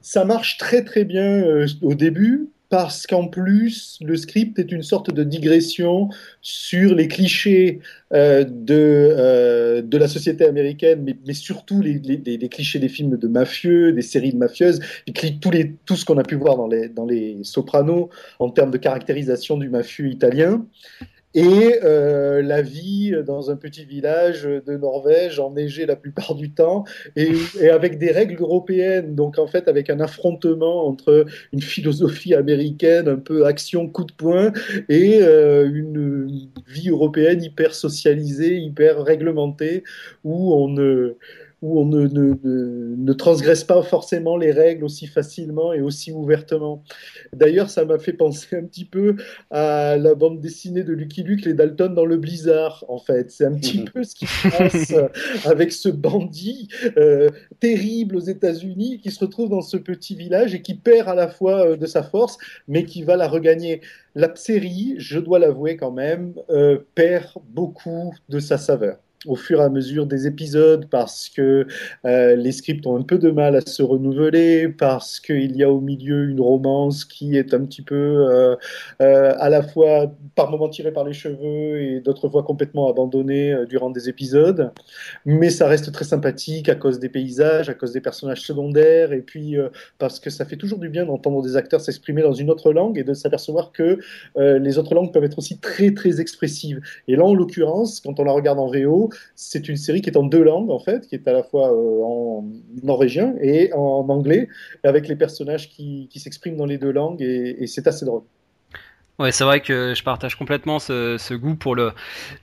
[0.03, 4.83] Ça marche très très bien euh, au début, parce qu'en plus, le script est une
[4.83, 6.09] sorte de digression
[6.43, 7.81] sur les clichés
[8.13, 13.29] euh, de, euh, de la société américaine, mais, surtout les, les, clichés des films de
[13.29, 14.81] mafieux, des séries de mafieuses,
[15.41, 18.71] tous les, tout ce qu'on a pu voir dans les, dans les Sopranos en termes
[18.71, 20.67] de caractérisation du mafieux italien
[21.35, 26.85] et euh, la vie dans un petit village de Norvège enneigé la plupart du temps
[27.17, 32.35] et, et, avec des règles européennes, donc en fait avec un affrontement entre une philosophie
[32.35, 34.53] américaine un peu action coup de poing
[34.89, 39.83] et euh, une vie européenne hyper socialisée, hyper réglementée
[40.23, 41.17] où on ne
[41.65, 46.13] où on ne, ne, ne, ne, transgresse pas forcément les règles aussi facilement et aussi
[46.13, 46.85] ouvertement.
[47.33, 49.17] D'ailleurs, ça m'a fait penser un petit peu
[49.51, 53.31] à la bande dessinée de Lucky Luke, les Dalton dans le blizzard, en fait.
[53.31, 54.93] C'est un petit peu ce qui se passe
[55.47, 60.61] avec ce bandit euh, terrible aux États-Unis qui se retrouve dans ce petit village et
[60.61, 62.37] qui perd à la fois euh, de sa force,
[62.69, 63.81] mais qui va la regagner.
[64.15, 69.61] La série, je dois l'avouer quand même, euh, perd beaucoup de sa saveur au fur
[69.61, 71.67] et à mesure des épisodes parce que
[72.05, 75.71] euh, les scripts ont un peu de mal à se renouveler, parce qu'il y a
[75.71, 78.57] au milieu une romance qui est un petit peu euh,
[79.03, 83.53] euh, à la fois par moments tirée par les cheveux et d'autres fois complètement abandonnée
[83.53, 84.73] euh, durant des épisodes.
[85.25, 89.21] Mais ça reste très sympathique à cause des paysages, à cause des personnages secondaires et
[89.21, 92.51] puis euh, parce que ça fait toujours du bien d'entendre des acteurs s'exprimer dans une
[92.51, 93.99] autre langue et de s'apercevoir que
[94.37, 96.81] euh, les autres langues peuvent être aussi très très expressives.
[97.09, 100.17] Et là, en l'occurrence, quand on la regarde en VO, c'est une série qui est
[100.17, 102.45] en deux langues, en fait, qui est à la fois euh, en
[102.83, 104.49] norvégien et en anglais,
[104.83, 108.23] avec les personnages qui, s'expriment dans les deux langues, et c'est assez drôle.
[109.21, 111.93] Ouais, c'est vrai que je partage complètement ce, ce goût pour le,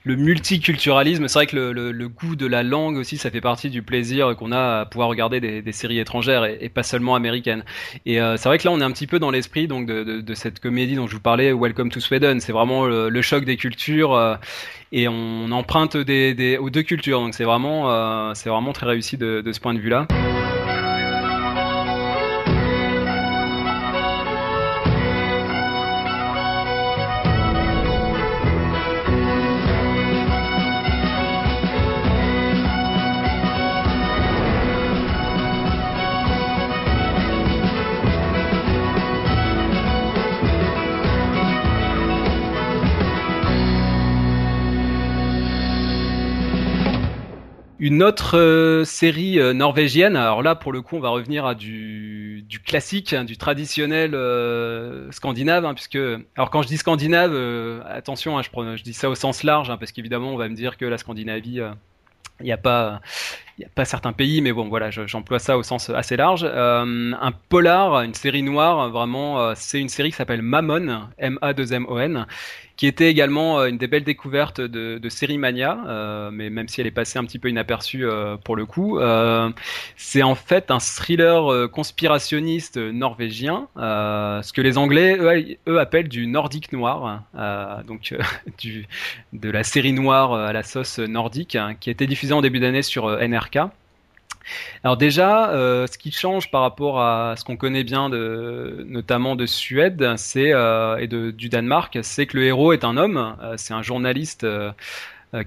[0.04, 1.28] le multiculturalisme.
[1.28, 3.82] C'est vrai que le, le, le, goût de la langue aussi, ça fait partie du
[3.82, 7.62] plaisir qu'on a à pouvoir regarder des, des séries étrangères et, pas seulement américaines.
[8.06, 10.02] Et euh, c'est vrai que là, on est un petit peu dans l'esprit donc de,
[10.02, 12.40] de, de, cette comédie dont je vous parlais, Welcome to Sweden.
[12.40, 14.36] C'est vraiment le, le, choc des cultures euh,
[14.92, 17.20] et on emprunte des, des, aux deux cultures.
[17.20, 20.08] Donc c'est vraiment, euh, c'est vraiment très réussi de, de ce point de vue-là.
[47.92, 51.54] Une autre euh, série euh, norvégienne, alors là pour le coup on va revenir à
[51.54, 55.98] du, classique, hein, du traditionnel euh, scandinave, hein, puisque
[56.34, 57.34] alors quand je dis scandinave,
[57.86, 60.86] attention, hein, je, dis ça au sens large, parce qu'évidemment on va me dire que
[60.86, 61.60] la Scandinavie,
[62.40, 63.02] il n'y a pas
[63.84, 66.44] certains pays, mais bon, voilà, j'emploie ça au sens assez large.
[66.44, 72.26] Un polar, une série noire, vraiment, c'est une série qui s'appelle Mammon, M-A-2-M-O-N,
[72.82, 75.78] qui était également euh, une des belles découvertes de, de Série Mania,
[76.32, 78.04] mais même si elle est passée un petit peu inaperçue
[78.42, 78.98] pour le coup.
[79.96, 85.16] c'est en fait un thriller conspirationniste norvégien, ce que les Anglais,
[85.68, 87.22] eux, appellent du nordique noir,
[87.86, 88.16] donc
[89.32, 92.58] de la série noire à la sauce nordique, hein, qui a été diffusée en début
[92.58, 93.50] d'année sur NR
[94.84, 99.46] alors déjà, euh, ce qui change par rapport à ce qu'on connaît bien, notamment de
[99.46, 103.36] Suède, euh, et du Danemark, c'est que le héros est un homme.
[103.42, 104.46] Euh, c'est un journaliste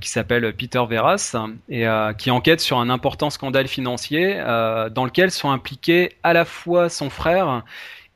[0.01, 1.35] qui s'appelle Peter Veras
[1.69, 1.85] et
[2.17, 7.11] qui enquête sur un important scandale financier dans lequel sont impliqués à la fois son
[7.11, 7.63] frère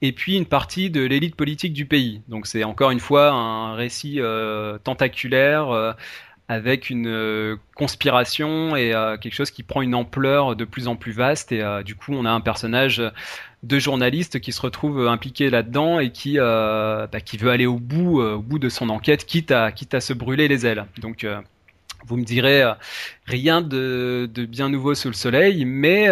[0.02, 2.24] et puis une partie de l'élite politique du pays.
[2.28, 4.20] Donc c'est encore une fois un récit
[4.84, 5.96] tentaculaire
[6.50, 10.96] avec une euh, conspiration et euh, quelque chose qui prend une ampleur de plus en
[10.96, 11.52] plus vaste.
[11.52, 13.02] Et euh, du coup, on a un personnage
[13.62, 18.22] de journaliste qui se retrouve impliqué là-dedans et qui, bah, qui veut aller au bout,
[18.22, 20.86] au bout de son enquête, quitte à, quitte à se brûler les ailes.
[21.00, 21.28] Donc,
[22.08, 22.64] vous me direz
[23.26, 26.10] rien de, de, bien nouveau sous le soleil, mais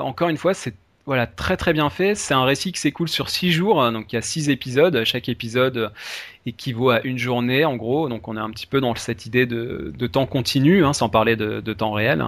[0.00, 0.74] encore une fois, c'est
[1.06, 2.16] voilà, très très bien fait.
[2.16, 5.04] C'est un récit qui s'écoule sur six jours, donc il y a six épisodes.
[5.04, 5.92] Chaque épisode
[6.46, 8.08] équivaut à une journée en gros.
[8.08, 11.36] Donc on est un petit peu dans cette idée de, temps continu, hein, sans parler
[11.36, 12.24] de, temps réel.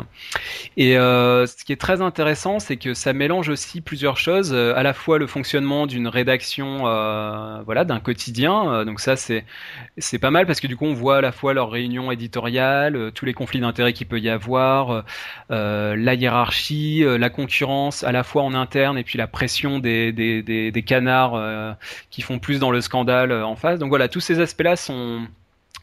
[0.77, 4.75] Et euh, ce qui est très intéressant, c'est que ça mélange aussi plusieurs choses, euh,
[4.77, 8.85] à la fois le fonctionnement d'une rédaction, euh, voilà, d'un quotidien.
[8.85, 11.71] donc ça c'est pas mal parce que du coup on voit à la fois leur
[11.71, 15.05] réunion éditoriale, tous les conflits d'intérêts qu'il peut y avoir,
[15.49, 20.83] la hiérarchie, la concurrence, à la fois en interne et puis la pression des, des
[20.83, 21.77] canards
[22.11, 23.79] qui font plus dans le scandale en face.
[23.79, 25.27] Donc voilà tous ces aspects-là sont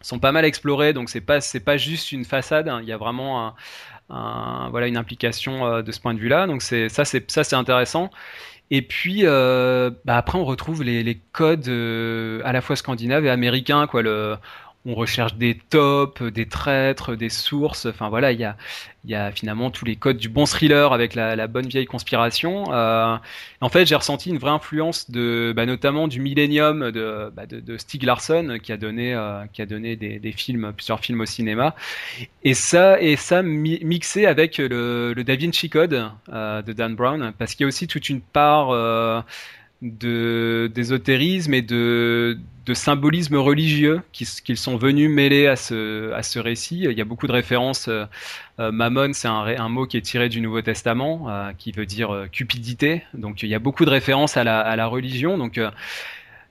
[0.02, 2.68] sont pas mal explorés, donc c'est pas c'est pas juste une façade.
[2.70, 2.80] Hein.
[2.84, 3.54] il y a vraiment
[4.10, 6.48] voilà une implication euh, de ce point de vue-là.
[6.48, 8.10] Donc c'est ça c'est ça c'est intéressant.
[8.70, 13.26] Et puis euh, bah, après on retrouve les, les codes euh, à la fois scandinaves
[13.26, 14.02] et américains quoi.
[14.02, 14.38] Le
[14.88, 17.86] on recherche des tops, des traîtres, des sources.
[17.86, 18.56] Enfin voilà, il y a,
[19.04, 22.73] y a finalement tous les codes du bon thriller avec la, bonne vieille conspiration.
[22.73, 23.17] Euh,
[23.60, 27.60] en fait, j'ai ressenti une vraie influence de, bah, notamment du Millennium de, bah, de,
[27.60, 31.19] de, Stieg Larsson qui a donné, euh, qui a donné des, des, films, plusieurs films
[31.19, 31.76] au cinéma.
[32.45, 37.34] Et ça, et ça mixé avec le, le Da Vinci Code euh, de Dan Brown,
[37.38, 39.21] parce qu'il y a aussi toute une part euh,
[39.82, 46.40] de d'ésotérisme et de, de symbolisme religieux qu'ils sont venus mêler à ce, à ce
[46.40, 46.86] récit.
[46.90, 47.88] Il y a beaucoup de références.
[47.88, 48.06] Euh,
[48.60, 52.13] euh Mammon, c'est un, mot qui est tiré du Nouveau Testament, euh, qui veut dire
[52.13, 53.04] euh, cupidité.
[53.13, 55.38] Donc il y a beaucoup de références à la, à la religion.
[55.38, 55.60] Donc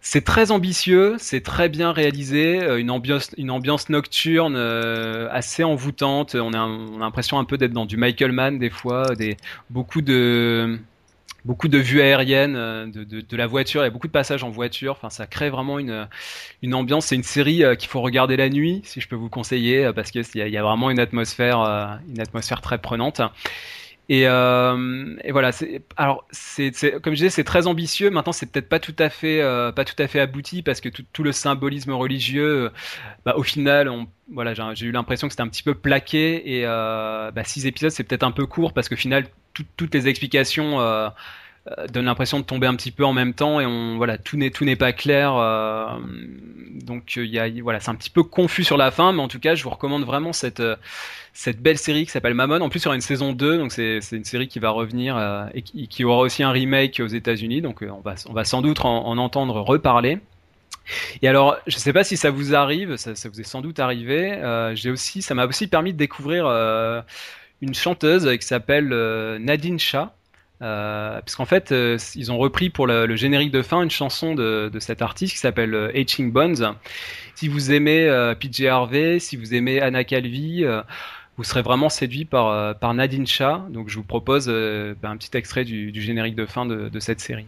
[0.01, 6.37] c'est très ambitieux, c'est très bien réalisé, une ambiance, une ambiance nocturne assez envoûtante.
[6.37, 9.37] On a, a l'impression un peu d'être dans du Michael Mann des fois, des
[9.69, 10.79] beaucoup de
[11.47, 13.81] beaucoup de vues aériennes euh, de, de, de, la voiture.
[13.83, 14.93] Il y a beaucoup de passages en voiture.
[14.93, 16.09] Enfin, ça crée vraiment une,
[16.63, 17.07] une ambiance.
[17.07, 19.93] C'est une série euh, qu'il faut regarder la nuit, si je peux vous conseiller, euh,
[19.93, 21.59] parce qu'il y, y, a vraiment une atmosphère,
[22.09, 23.21] une atmosphère très prenante.
[24.09, 25.51] Et, euh, et voilà.
[25.97, 26.71] Alors, c'est
[27.03, 28.11] comme je disais, c'est très ambitieux.
[28.11, 30.89] Maintenant, c'est peut-être pas tout à fait, euh, pas tout à fait abouti parce que
[30.89, 32.71] tout, tout le symbolisme religieux,
[33.25, 36.59] bah, au final, on, voilà, j'ai eu l'impression que c'était un petit peu plaqué.
[36.59, 39.27] Et euh, bah, six épisodes, c'est peut-être un peu court parce qu'au final,
[39.77, 40.79] toutes les explications
[41.67, 44.19] euh, euh, donnent l'impression de tomber un petit peu en même temps et on voilà
[44.19, 45.87] tout n'est tout n'est pas clair euh,
[46.83, 49.29] donc il y a voilà c'est un petit peu confus sur la fin mais en
[49.29, 50.63] tout cas je vous recommande vraiment cette
[51.33, 53.73] cette belle série qui s'appelle Mammon en plus il y aura une saison 2 donc
[53.73, 55.19] c'est une série qui va revenir
[55.55, 58.85] et qui, aura aussi un remake aux États-Unis donc on va on va sans doute
[58.85, 60.19] en, entendre reparler
[61.21, 63.81] et alors, je ne sais pas si ça vous arrive, ça, vous est sans doute
[63.81, 64.39] arrivé.
[64.77, 66.47] j'ai aussi, ça m'a aussi permis de découvrir
[67.63, 70.16] une chanteuse qui s'appelle euh, Nadine Shah.
[70.63, 74.71] Euh, puisqu'en fait, euh, ils ont repris pour le, générique de fin une chanson de,
[74.81, 76.31] cet artiste qui s'appelle H.
[76.31, 76.75] Bones.
[77.35, 78.09] Si vous aimez
[78.41, 80.65] PJ Harvey, si vous aimez Anna Calvi,
[81.37, 83.67] vous serez vraiment séduit par, Nadine Shah.
[83.71, 87.47] Donc je vous propose ben, un petit extrait du, générique de fin de cette série.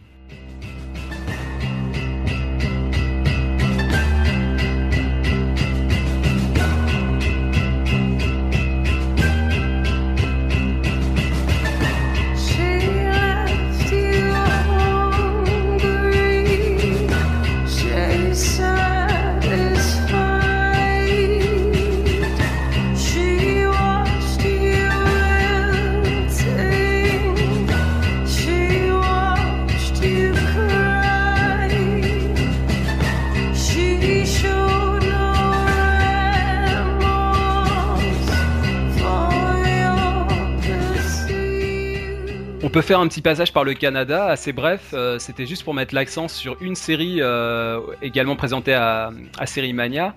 [42.69, 44.91] On peut faire un petit passage par le Canada, assez bref.
[44.93, 49.73] euh, C'était juste pour mettre l'accent sur une série euh, également présentée à, à Série
[49.73, 50.13] Mania.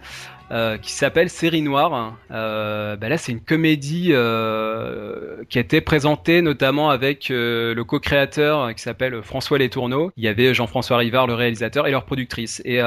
[0.51, 2.19] euh, qui s'appelle Série Noire.
[2.29, 9.23] Bah là, c'est une comédie qui a été présentée notamment avec le co-créateur qui s'appelle
[9.23, 10.13] François Letourneau.
[10.19, 12.61] Il y avait Jean-François Rivard, le réalisateur, et leur productrice.
[12.67, 12.81] Et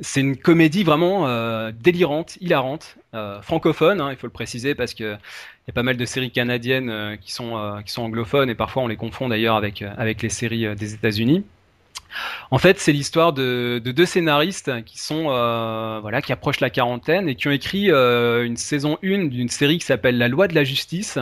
[0.00, 1.26] c'est une comédie vraiment
[1.70, 2.96] délirante, hilarante,
[3.40, 5.16] francophone, hein, il faut le préciser parce que
[5.68, 8.54] y a pas mal de séries canadiennes euh, qui sont euh, qui sont anglophones et
[8.54, 11.44] parfois on les confond d'ailleurs avec euh, avec les séries des États-Unis.
[12.50, 16.70] En fait, c'est l'histoire de, de deux scénaristes qui sont euh, voilà qui approchent la
[16.70, 20.54] quarantaine et qui ont écrit une saison 1 d'une série qui s'appelle La Loi de
[20.54, 21.18] la Justice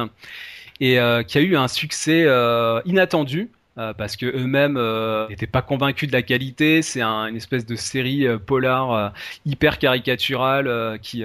[0.80, 2.26] et qui a eu un succès
[2.84, 3.48] inattendu.
[3.76, 4.78] parce que eux-mêmes
[5.30, 9.12] n'étaient pas convaincus de la qualité, c'est un- une espèce de série polar
[9.46, 11.24] hyper caricaturale qui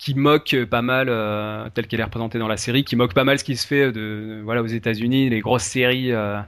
[0.00, 3.22] qui moque pas mal euh, telle qu'elle est représentée dans la série, qui moque pas
[3.24, 6.40] mal ce qui se fait de voilà aux États-Unis, les grosses séries euh,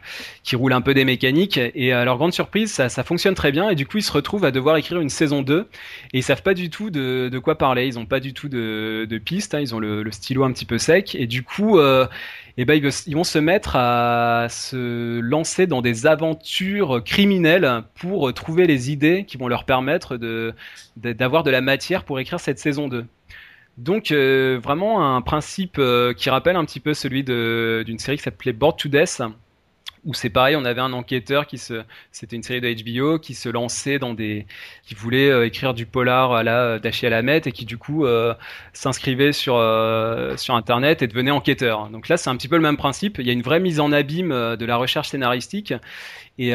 [0.43, 1.61] qui roulent un peu des mécaniques.
[1.75, 3.69] Et à leur grande surprise, ça, ça fonctionne très bien.
[3.69, 5.69] Et du coup, ils se retrouvent à devoir écrire une saison 2
[6.15, 7.87] et ils savent pas du tout de, de quoi parler.
[7.87, 9.55] Ils ont pas du tout de, de piste.
[9.55, 9.61] hein.
[9.61, 11.15] Ils ont le, stylo un petit peu sec.
[11.15, 12.07] Et du coup, euh,
[12.57, 12.75] eh ben,
[13.07, 19.25] ils, vont se mettre à se lancer dans des aventures criminelles pour trouver les idées
[19.27, 20.55] qui vont leur permettre de-
[20.97, 23.05] d'avoir de la matière pour écrire cette saison 2.
[23.79, 28.23] Donc euh, vraiment un principe euh, qui rappelle un petit peu celui d'une série qui
[28.23, 29.23] s'appelait Bored to Death,
[30.05, 33.35] où c'est pareil, on avait un enquêteur qui se, c'était une série de HBO qui
[33.35, 34.47] se lançait dans des,
[34.85, 38.05] qui voulait euh, écrire du polar à la Dashi Alamet et qui du coup
[38.75, 39.55] s'inscrivait sur
[40.37, 41.89] sur internet et devenait enquêteur.
[41.89, 43.19] Donc là, c'est un petit peu le même principe.
[43.21, 45.73] Il y a une vraie mise en abîme de la recherche scénaristique
[46.39, 46.53] et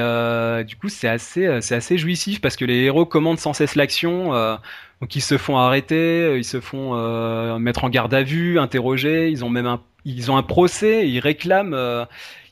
[0.66, 4.60] du coup, c'est assez c'est assez jouissif parce que les héros commandent sans cesse l'action.
[5.02, 8.60] Donc ils se font arrêter, euh, ils se font euh, mettre en garde à vue,
[8.60, 9.30] interroger.
[9.30, 11.74] Ils ont même un ils ont un procès, ils réclament.
[11.74, 12.06] euh,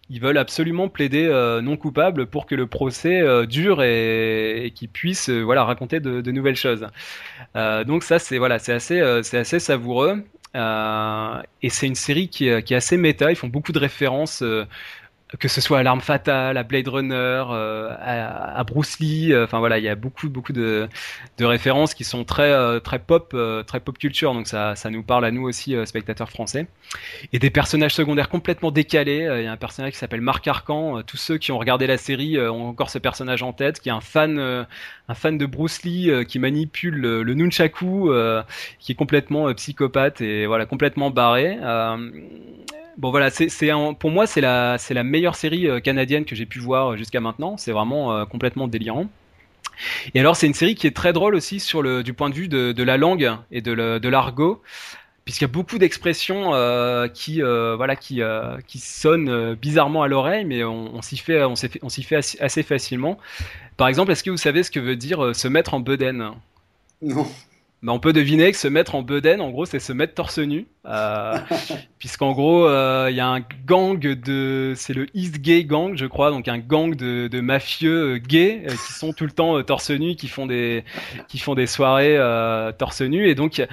[0.09, 1.27] ils veulent absolument plaider
[1.63, 6.85] non coupable pour que le procès dure et, qu'ils puissent voilà raconter de, nouvelles choses.
[7.55, 8.79] Donc ça c'est voilà assez
[9.23, 13.31] c'est assez savoureux et c'est une série qui qui est assez méta.
[13.31, 14.43] Ils font beaucoup de références.
[15.39, 19.59] Que ce soit à l'arme fatale, à Blade Runner, euh, à, Bruce Lee, euh, enfin
[19.59, 20.87] voilà, il y a beaucoup beaucoup de,
[21.39, 23.35] références qui sont très euh, très pop,
[23.67, 26.67] très pop culture, donc ça ça nous parle à nous aussi spectateurs français.
[27.33, 29.27] Et des personnages secondaires complètement décalés.
[29.39, 31.01] Il y a un personnage qui s'appelle Marc Arcan.
[31.03, 33.93] Tous ceux qui ont regardé la série ont encore ce personnage en tête, qui est
[33.93, 38.11] un fan un fan de Bruce Lee qui manipule le, le nunchaku,
[38.79, 41.57] qui est complètement psychopathe et voilà complètement barré.
[42.97, 43.49] Bon voilà, c'est
[43.99, 47.57] pour moi c'est la meilleure série euh, canadienne que j'ai pu voir euh, jusqu'à maintenant.
[47.57, 49.07] C'est vraiment euh, complètement délirant.
[50.13, 52.35] Et alors c'est une série qui est très drôle aussi sur le du point de
[52.35, 54.61] vue de, la langue et de l'argot,
[55.25, 56.51] puisqu'il y a beaucoup d'expressions
[57.13, 58.21] qui voilà qui
[58.67, 63.17] qui sonnent bizarrement à l'oreille, mais on, s'y fait on s'y fait, assez, facilement.
[63.75, 66.31] Par exemple, est-ce que vous savez ce que veut dire se mettre en bedaine?
[67.01, 67.27] Non.
[67.83, 70.39] Bah, on peut deviner que se mettre en bedaine, en gros, c'est se mettre torse
[70.39, 70.65] nu.
[70.87, 71.37] Euh,
[71.99, 74.73] Puisqu'en gros, euh, il y a un gang de.
[74.75, 78.63] C'est le East Gay Gang, je crois, donc un gang de, de mafieux euh, gays
[78.65, 80.83] euh, qui sont tout le temps torse nu, qui font des,
[81.27, 82.17] qui font des soirées
[82.77, 83.27] torse nu.
[83.27, 83.67] Et donc, il y a-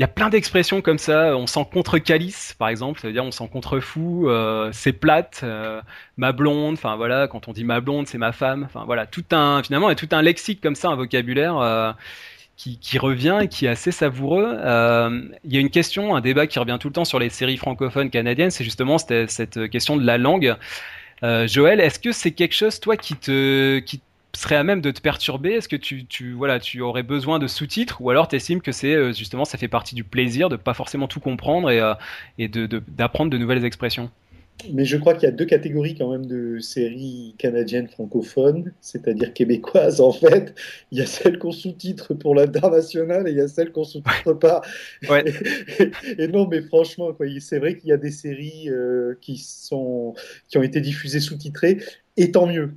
[0.00, 1.36] il y a plein d'expressions comme ça.
[1.36, 4.92] On sent contre calice, par exemple, ça veut dire on sent contre fou, euh, c'est
[4.92, 5.44] plate,
[6.16, 8.64] ma blonde, enfin voilà, quand on dit ma blonde, c'est ma femme.
[8.64, 11.94] Enfin voilà, tout un, finalement, il y a tout un lexique comme ça, un vocabulaire.
[12.56, 14.56] Qui, revient et qui est assez savoureux.
[14.58, 17.28] Euh, Il y a une question, un débat qui revient tout le temps sur les
[17.28, 20.56] séries francophones canadiennes, c'est justement cette, question de la langue.
[21.22, 24.00] Euh, Joël, est-ce que c'est quelque chose, toi, qui te, qui
[24.34, 25.52] serait à même de te perturber?
[25.54, 28.00] Est-ce que tu, voilà, tu aurais besoin de sous-titres?
[28.00, 30.74] Ou alors tu estimes que c'est euh, justement ça fait partie du plaisir de pas
[30.74, 34.10] forcément tout comprendre et, d'apprendre de nouvelles expressions?
[34.72, 39.32] Mais je crois qu'il y a deux catégories quand même de séries canadiennes francophones, c'est-à-dire
[39.34, 40.54] québécoises en fait.
[40.90, 44.32] Il y a celles qu'on sous-titre pour l'international et il y a celles qu'on sous-titre
[44.32, 44.62] pas.
[45.10, 45.24] Ouais.
[46.18, 50.14] Et, non, mais franchement, c'est vrai qu'il y a des séries euh, qui sont
[50.48, 51.78] qui ont été diffusées sous-titrées,
[52.16, 52.72] et tant mieux.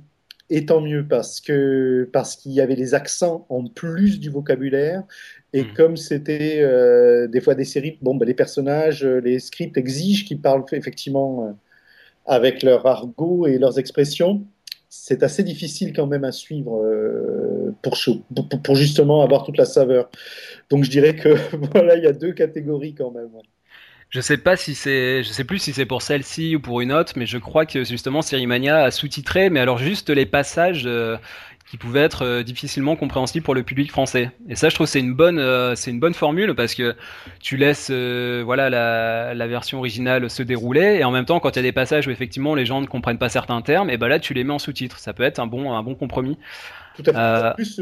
[0.50, 5.04] Et tant mieux parce que parce qu'il y avait les accents en plus du vocabulaire
[5.52, 5.74] et Mhm.
[5.74, 10.24] comme c'était euh, des fois des séries, bon, ben, les personnages, euh, les scripts exigent
[10.24, 11.54] qu'ils parlent effectivement
[12.28, 14.46] avec leur argot et leurs expressions.
[14.90, 20.08] C'est assez difficile quand même à suivre euh, pour, justement avoir toute la saveur.
[20.70, 21.36] Donc je dirais que
[21.72, 23.28] voilà, il y a deux catégories quand même.
[24.10, 26.92] Je sais pas si c'est, je sais plus si c'est pour celle-ci ou pour une
[26.92, 31.18] autre, mais je crois que justement Sérimania a sous-titré, mais alors juste les passages euh,
[31.70, 34.30] qui pouvaient être euh, difficilement compréhensibles pour le public français.
[34.48, 36.94] Et ça, je trouve, c'est une bonne, euh, c'est une bonne formule parce que
[37.40, 41.50] tu laisses, euh, voilà, la, la, version originale se dérouler et en même temps, quand
[41.50, 43.98] il y a des passages où effectivement les gens ne comprennent pas certains termes, et
[43.98, 44.98] ben là, tu les mets en sous-titres.
[44.98, 46.38] Ça peut être un bon, un bon compromis.
[46.96, 47.48] Tout à fait.
[47.48, 47.80] En plus,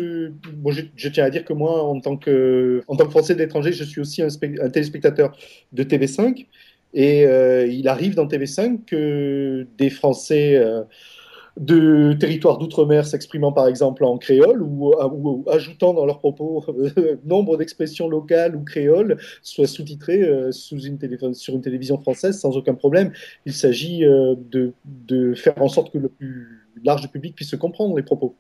[0.53, 3.35] bon, je, je, tiens à dire que moi, en tant que, en tant que Français
[3.35, 4.29] d'étranger, je suis aussi un,
[4.61, 5.37] un, téléspectateur
[5.73, 6.47] de TV5.
[6.93, 10.61] Et il arrive dans TV5 que des Français
[11.57, 17.17] de territoires d'outre-mer s'exprimant par exemple en créole ou, ou, ajoutant dans leurs propos euh,
[17.25, 23.13] nombre d'expressions locales ou créoles soient sous-titrées euh, sur une télévision française sans aucun problème.
[23.47, 28.03] Il s'agit euh, de, faire en sorte que le plus large public puisse comprendre les
[28.03, 28.35] propos.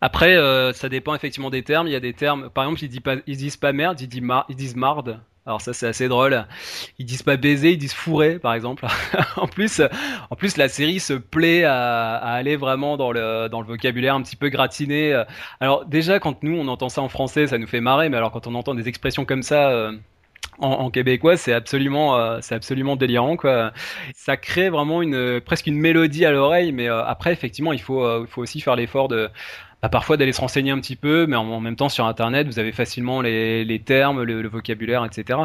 [0.00, 0.36] Après,
[0.74, 1.86] ça dépend effectivement des termes.
[1.86, 2.82] Il y a des termes, par exemple,
[3.26, 5.20] ils disent pas, merde, ils disent marde.
[5.44, 6.46] Alors ça c'est assez drôle.
[6.98, 8.86] Ils disent pas baiser, ils disent fourrer par exemple.
[9.36, 9.82] en plus,
[10.30, 14.22] en plus la série se plaît à, aller vraiment dans le dans le vocabulaire un
[14.22, 15.20] petit peu gratiné.
[15.60, 18.30] Alors déjà quand nous on entend ça en français, ça nous fait marrer, mais alors
[18.30, 19.70] quand on entend des expressions comme ça.
[19.70, 19.92] Euh,
[20.58, 23.72] en, québécois, c'est absolument, euh, c'est absolument délirant quoi.
[24.14, 28.20] Ça crée vraiment une presque une mélodie à l'oreille, mais euh, après effectivement il faut,
[28.20, 29.28] il faut aussi faire l'effort de
[29.82, 32.60] bah, parfois d'aller se renseigner un petit peu, mais en, même temps sur Internet, vous
[32.60, 35.40] avez facilement les, les termes, le, le, vocabulaire, etc.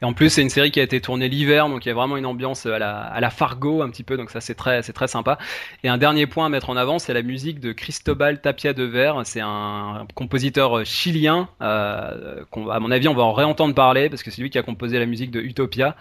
[0.00, 1.94] Et en plus, c'est une série qui a été tournée l'hiver, donc il y a
[1.94, 4.82] vraiment une ambiance à la, à la Fargo un petit peu, donc ça c'est très,
[4.82, 5.36] c'est très sympa.
[5.82, 8.84] Et un dernier point à mettre en avant, c'est la musique de Cristobal Tapia de
[8.84, 9.20] Ver.
[9.24, 11.48] C'est un compositeur chilien.
[11.60, 14.62] Euh, à mon avis, on va en réentendre parler parce que c'est lui qui a
[14.62, 15.96] composé la musique de Utopia.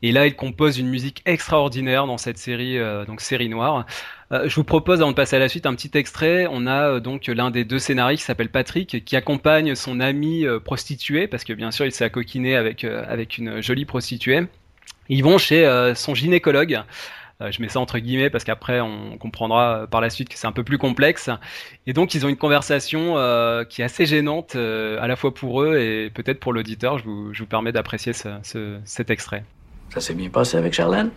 [0.00, 3.84] Et là, il compose une musique extraordinaire dans cette série, euh, donc série noire.
[4.30, 6.46] Euh, je vous propose, avant de passer à la suite, un petit extrait.
[6.50, 10.44] On a euh, donc l'un des deux scénaristes qui s'appelle Patrick, qui accompagne son ami
[10.44, 14.42] euh, prostitué, parce que bien sûr, il s'est accoquiné avec, avec une jolie prostituée.
[15.08, 16.82] Ils vont chez son gynécologue.
[17.40, 20.52] je mets ça entre guillemets parce qu'après on comprendra par la suite que c'est un
[20.52, 21.30] peu plus complexe.
[21.86, 23.14] Et donc ils ont une conversation
[23.70, 26.98] qui est assez gênante à la fois pour eux et peut-être pour l'auditeur.
[26.98, 29.44] Je vous, je vous permets d'apprécier ce, cet extrait.
[29.94, 31.08] Ça s'est bien passé avec Charlène?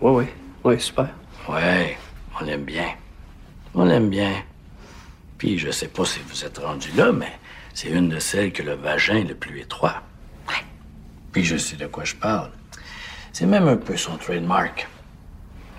[0.00, 0.24] Oui, oui.
[0.68, 1.08] Oui, super.
[1.48, 1.96] Ouais,
[2.38, 2.90] on l'aime bien.
[3.74, 4.34] On l'aime bien.
[5.38, 7.38] Puis je sais pas si vous êtes rendu là, mais
[7.72, 10.02] c'est une de celles que le vagin le plus étroit.
[10.46, 10.62] Ouais.
[11.32, 12.50] Puis je sais de quoi je parle.
[13.32, 14.86] C'est même un peu son trademark.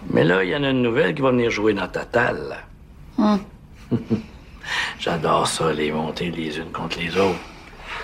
[0.10, 2.58] Mais là, il y en a une nouvelle qui va venir jouer dans Tatal.
[3.20, 3.44] Hum.
[5.00, 7.38] J'adore ça, les monter les unes contre les autres.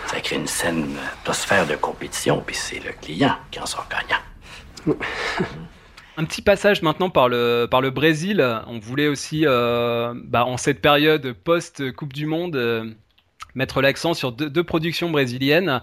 [0.05, 4.95] Ça crée une scène atmosphère de compétition, puis c'est le client qui en sort gagnant.
[6.17, 8.45] Un petit passage maintenant par le, par le Brésil.
[8.67, 12.89] On voulait aussi, euh, bah, en cette période post-Coupe du Monde, euh,
[13.53, 15.81] mettre l'accent sur deux, deux, productions brésiliennes.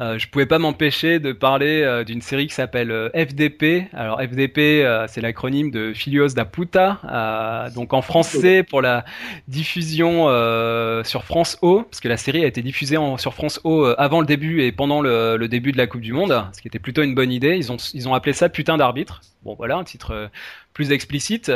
[0.00, 3.88] Euh, je pouvais pas m'empêcher de parler euh, d'une série qui s'appelle euh, FDP.
[3.92, 7.70] Alors FDP, c'est l'acronyme de Filios da Puta.
[7.74, 9.04] donc en français pour la
[9.48, 10.24] diffusion
[11.04, 14.26] sur France O, parce que la série a été diffusée sur France O avant le
[14.26, 17.02] début et pendant le, le, début de la Coupe du Monde, ce qui était plutôt
[17.02, 17.56] une bonne idée.
[17.56, 19.20] Ils ont, ils ont appelé ça Putain d'arbitre.
[19.44, 20.30] Bon voilà, un titre
[20.72, 21.50] plus explicite.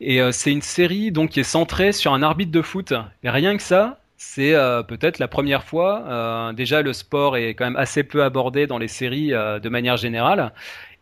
[0.00, 2.92] et c'est une série donc qui est centrée sur un arbitre de foot.
[3.22, 6.04] Et rien que ça, c'est euh, peut-être la première fois.
[6.08, 9.68] Euh, déjà, le sport est quand même assez peu abordé dans les séries euh, de
[9.68, 10.52] manière générale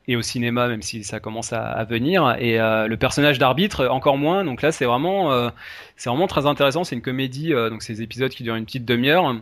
[0.09, 2.37] et au cinéma, même si ça commence à, à venir.
[2.41, 4.45] Et le personnage d'arbitre, encore moins.
[4.45, 5.49] Donc là, c'est vraiment,
[5.97, 6.83] c'est vraiment très intéressant.
[6.83, 9.37] C'est une comédie, donc ces épisodes qui durent une petite demi-heure.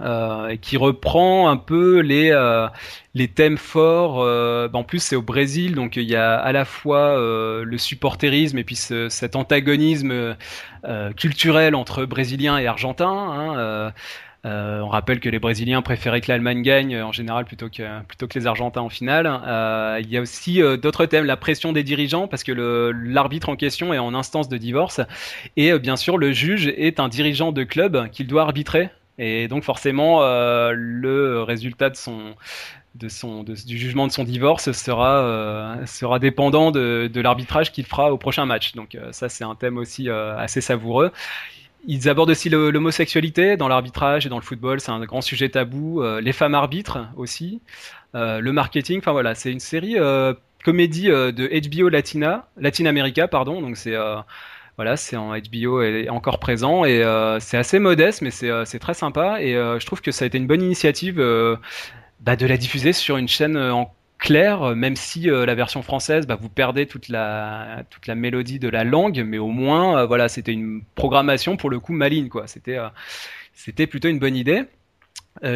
[0.00, 2.68] Euh, qui reprend un peu les euh,
[3.14, 4.22] les thèmes forts.
[4.22, 8.56] Euh, en plus, c'est au Brésil, donc il y a à la fois le supporterisme
[8.56, 10.36] et puis ce, cet antagonisme
[11.16, 13.08] culturel entre Brésiliens et Argentins.
[13.08, 13.92] Hein,
[14.44, 18.38] on rappelle que les Brésiliens préféraient que l'Allemagne gagne en général plutôt que plutôt que
[18.38, 19.26] les Argentins en finale.
[20.00, 23.92] il y a aussi d'autres thèmes, la pression des dirigeants parce que l'arbitre en question
[23.92, 25.02] est en instance de divorce
[25.58, 28.88] et bien sûr le juge est un dirigeant de club qu'il doit arbitrer
[29.22, 31.90] et donc forcément, euh, le résultat
[32.94, 38.46] du jugement de son divorce sera, euh, sera dépendant de, l'arbitrage qu'il fera au prochain
[38.46, 38.74] match.
[38.74, 41.12] Donc euh, ça, c'est un thème aussi assez savoureux.
[41.86, 46.02] Ils abordent aussi l'homosexualité dans l'arbitrage et dans le football, c'est un grand sujet tabou.
[46.20, 47.60] Les femmes arbitres aussi,
[48.14, 49.00] le marketing.
[49.00, 49.96] Enfin voilà, c'est une série
[50.64, 53.60] comédie de HBO Latina, Latin America, pardon.
[53.60, 53.96] Donc c'est
[54.80, 58.64] voilà, c'est en HBO et encore présent et euh, c'est assez modeste, mais c'est euh,
[58.80, 61.16] très sympa et euh, je trouve que ça a été une bonne initiative
[62.20, 66.38] bah, de la diffuser sur une chaîne en clair, même si la version française, bah,
[66.40, 70.52] vous perdez toute la toute la mélodie de la langue, mais au moins, voilà, c'était
[70.52, 72.46] une programmation pour le coup maligne, quoi.
[72.46, 72.78] C'était
[73.52, 74.62] c'était plutôt une bonne idée.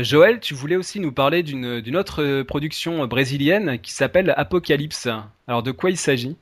[0.02, 5.08] Joël, tu voulais aussi nous parler d'une autre production brésilienne qui s'appelle Apocalypse.
[5.48, 6.36] Alors de quoi il s'agit?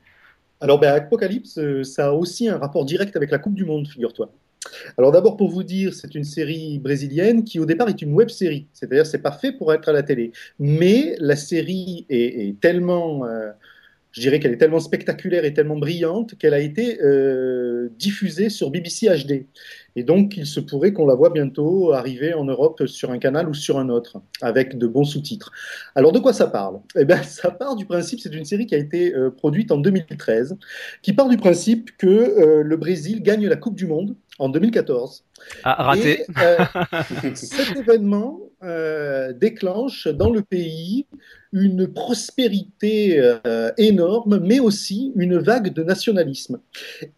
[0.62, 3.88] Alors, ben, Apocalypse, euh, ça a aussi un rapport direct avec la Coupe du Monde,
[3.88, 4.32] figure-toi.
[4.96, 8.28] Alors d'abord pour vous dire, c'est une série brésilienne qui au départ est une web
[8.28, 13.26] série, c'est-à-dire c'est pas fait pour être à la télé, mais la série est, tellement
[13.26, 13.50] euh,
[14.12, 18.70] je dirais qu'elle est tellement spectaculaire et tellement brillante qu'elle a été euh, diffusée sur
[18.70, 19.46] BBC HD.
[19.96, 23.48] Et donc, il se pourrait qu'on la voit bientôt arriver en Europe sur un canal
[23.48, 25.50] ou sur un autre, avec de bons sous-titres.
[25.94, 26.80] Alors, de quoi ça parle?
[26.96, 29.78] Eh bien, ça part du principe, c'est une série qui a été euh, produite en
[29.78, 30.58] 2013,
[31.00, 35.24] qui part du principe que euh, le Brésil gagne la Coupe du Monde en 2014.
[35.64, 36.24] Ah, raté.
[37.24, 38.40] Et, cet événement
[39.40, 41.06] déclenche dans le pays
[41.52, 46.58] une prospérité euh, énorme, mais aussi une vague de nationalisme.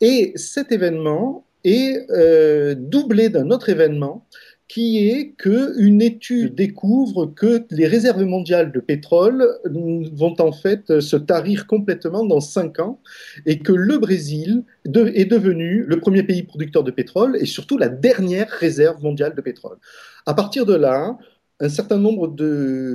[0.01, 4.26] Et cet événement est euh, doublé d'un autre événement
[4.66, 11.16] qui est qu'une étude découvre que les réserves mondiales de pétrole vont en fait se
[11.16, 12.99] tarir complètement dans cinq ans
[13.47, 17.89] et que le Brésil est devenu le premier pays producteur de pétrole et surtout la
[17.89, 19.76] dernière réserve mondiale de pétrole.
[20.26, 21.18] À partir de là,
[21.61, 22.34] un certain nombre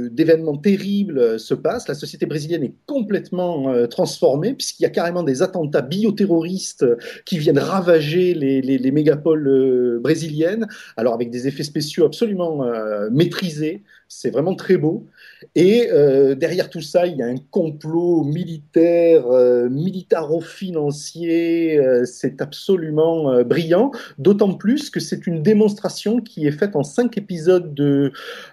[0.09, 1.87] d'événements terribles se passent.
[1.87, 6.85] La société brésilienne est complètement euh, transformée, puisqu'il y a carrément des attentats bioterroristes
[7.25, 12.65] qui viennent ravager les, les, les mégapoles euh, brésiliennes, alors avec des effets spéciaux absolument
[12.65, 13.83] euh, maîtrisés.
[14.09, 15.07] C'est vraiment très beau.
[15.55, 21.77] Et euh, derrière tout ça, il y a un complot militaire, euh, militaro-financier.
[21.77, 26.83] Euh, c'est absolument euh, brillant, d'autant plus que c'est une démonstration qui est faite en
[26.83, 28.11] cinq épisodes de,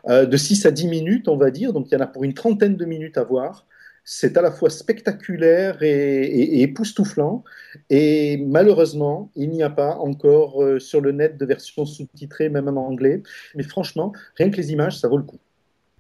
[0.09, 1.73] euh, de 6 à 10 minutes, on va dire.
[1.73, 3.67] Donc il y en a pour une trentaine de minutes à voir.
[4.09, 5.89] C'est à la fois spectaculaire et,
[6.23, 7.43] et, et époustouflant.
[7.91, 12.69] Et malheureusement, il n'y a pas encore euh, sur le net de version sous-titrée, même
[12.69, 13.23] en anglais.
[13.57, 15.39] Mais franchement, rien que les images, ça vaut le coup.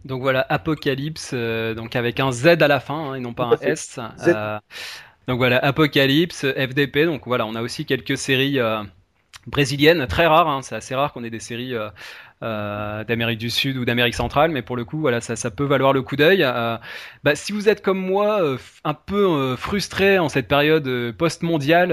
[0.06, 3.44] Donc voilà, Apocalypse, euh, donc avec un Z à la fin hein, et non pas
[3.46, 3.98] un S.
[4.26, 4.58] Euh,
[5.26, 7.06] donc voilà, Apocalypse, FDP.
[7.06, 8.84] Donc voilà, on a aussi quelques séries euh,
[9.48, 10.48] brésiliennes, très rares.
[10.48, 11.74] Hein, c'est assez rare qu'on ait des séries
[12.42, 15.94] euh, d'Amérique du Sud ou d'Amérique centrale, mais pour le coup, voilà, ça, peut valoir
[15.94, 16.42] le coup d'œil.
[16.42, 16.76] Euh,
[17.24, 21.88] bah, si vous êtes comme moi, euh, un peu frustré en cette période post-mondiale,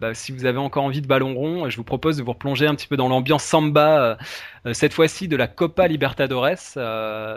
[0.00, 2.66] bah, si vous avez encore envie de ballon rond, je vous propose de vous replonger
[2.66, 4.16] un petit peu dans l'ambiance samba,
[4.72, 6.78] cette fois-ci de la Copa Libertadores,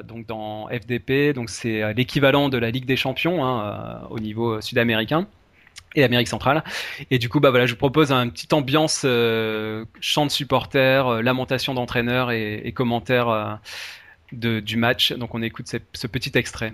[0.06, 5.28] donc dans FDP, donc c'est l'équivalent de la Ligue des Champions hein, au niveau sud-américain
[5.96, 6.64] et Amérique centrale.
[7.12, 11.08] Et du coup, bah voilà, je vous propose un petite ambiance euh, chant de supporters,
[11.08, 13.54] euh, lamentation d'entraîneurs et, commentaires euh,
[14.32, 15.14] de, du match.
[15.14, 16.74] Donc on écoute ce petit extrait.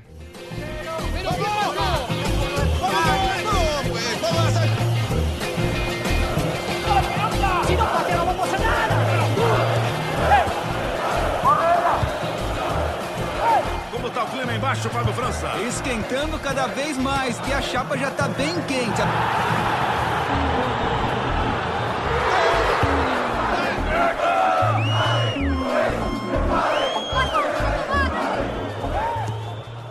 [14.75, 15.51] O clima embaixo, Fábio França?
[15.67, 19.01] Esquentando cada vez mais, que a chapa já tá bem quente.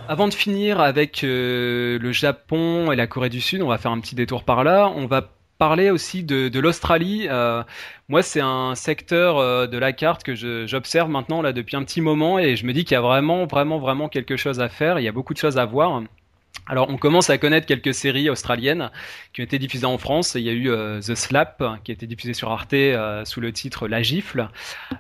[0.07, 3.91] Avant de finir avec euh, le Japon et la Corée du Sud, on va faire
[3.91, 4.89] un petit détour par là.
[4.95, 5.31] On va
[5.65, 7.27] parler aussi de, l'Australie.
[7.31, 7.63] Euh,
[8.09, 10.35] moi, c'est un secteur euh, de la carte que
[10.67, 13.47] j'observe maintenant là depuis un petit moment et je me dis qu'il y a vraiment,
[13.47, 14.99] vraiment, vraiment quelque chose à faire.
[14.99, 16.03] Il y a beaucoup de choses à voir.
[16.67, 18.91] Alors, on commence à connaître quelques séries australiennes
[19.35, 20.35] qui ont été diffusées en France.
[20.35, 23.43] Il y a eu euh, The Slap, qui a été diffusé sur Arte euh, sous
[23.43, 24.49] le titre La Gifle.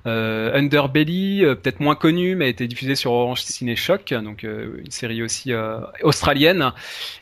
[0.06, 4.90] Euh, Underbelly, peut-être moins connu, mais a été diffusé sur Orange Ciné Choc, donc une
[4.90, 5.52] série aussi
[6.02, 6.72] australienne.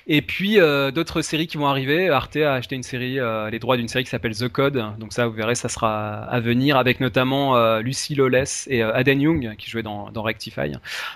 [0.08, 2.08] Et puis, d'autres séries qui vont arriver.
[2.08, 3.18] Arte a acheté une série,
[3.50, 4.82] les droits d'une série qui s'appelle The Code.
[4.98, 9.54] Donc ça, vous verrez, ça sera à venir, avec notamment Lucy Lawless et Aden Young,
[9.56, 10.72] qui jouaient dans, Rectify.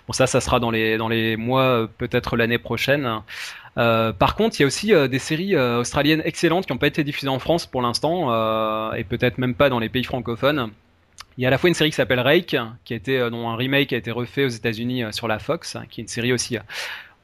[0.06, 3.05] Bon, ça, ça sera dans les, dans les mois, peut-être l'année prochaine.
[3.78, 6.78] Euh, par contre, il y a aussi euh, des séries euh, australiennes excellentes qui n'ont
[6.78, 8.32] pas été diffusées en France pour l'instant,
[8.94, 10.70] et peut-être même pas dans les pays francophones.
[11.38, 13.48] Il y a à la fois une série qui s'appelle Rake, qui a été, dont
[13.50, 16.56] un remake a été refait aux États-Unis sur la Fox, qui est une série aussi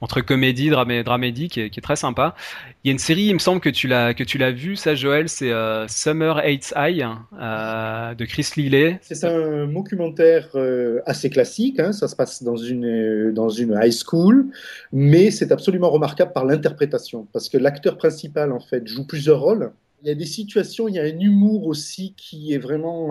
[0.03, 2.35] entre comédie, dramé, dramédie, qui est, qui est, très sympa.
[2.83, 4.75] Il y a une série, il me semble que tu l'as que tu l'as vu,
[4.75, 7.07] ça, Joël, c'est euh, Summer Hates High
[7.41, 8.99] euh, de Chris Lillet.
[9.01, 11.79] C'est un documentaire euh, assez classique.
[11.79, 14.49] Hein, ça se passe dans une dans une high school,
[14.93, 19.71] mais c'est absolument remarquable par l'interprétation, parce que l'acteur principal en fait joue plusieurs rôles.
[20.03, 23.11] Il y a des situations, il y a un humour aussi qui est vraiment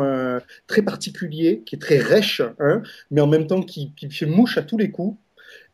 [0.67, 2.81] très particulier, qui est très rêche, hein,
[3.11, 5.17] mais en même temps qui, qui fait mouche à tous les coups.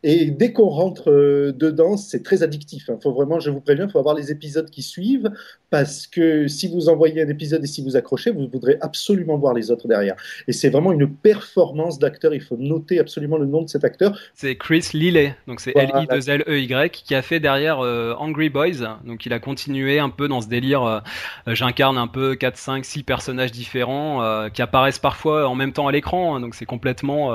[0.04, 2.86] Et dès qu'on rentre euh, dedans, c'est très addictif.
[2.90, 5.32] Il faut vraiment, je vous préviens, il faut avoir les épisodes qui suivent
[5.70, 9.54] parce que si vous envoyez un épisode et si vous accrochez, vous voudrez absolument voir
[9.54, 10.16] les autres derrière.
[10.48, 12.34] Et c'est vraiment une performance d'acteur.
[12.34, 14.18] Il faut noter absolument le nom de cet acteur.
[14.36, 19.00] C'est Chris Lillet, donc c'est L-I-2-L-E-Y, qui a fait derrière euh, Angry Boys.
[19.06, 20.84] Donc il a continué un peu dans ce délire.
[20.84, 21.00] euh,
[21.48, 25.92] J'incarne un peu 4, 5, 6 personnages différents qui apparaissent parfois en même temps à
[25.92, 26.36] l'écran.
[26.36, 26.40] hein.
[26.42, 27.32] donc c'est complètement,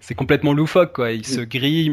[0.00, 0.92] c'est complètement loufoque.
[0.94, 1.12] Quoi.
[1.12, 1.40] Il se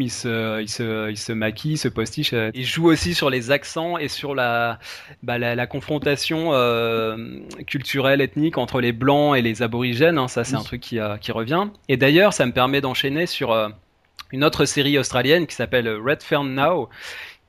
[0.01, 2.33] il se, il se, il se maquille, il se postiche.
[2.33, 2.51] euh.
[2.53, 4.79] Il joue aussi sur les accents et sur la,
[5.23, 10.17] bah, la, la confrontation euh, culturelle, ethnique entre les blancs et les aborigènes.
[10.17, 10.27] hein.
[10.27, 11.67] ça, c'est un truc qui, euh, qui revient.
[11.87, 13.69] Et d'ailleurs, ça me permet d'enchaîner sur euh,
[14.31, 16.89] une autre série australienne qui s'appelle Red Fern Now,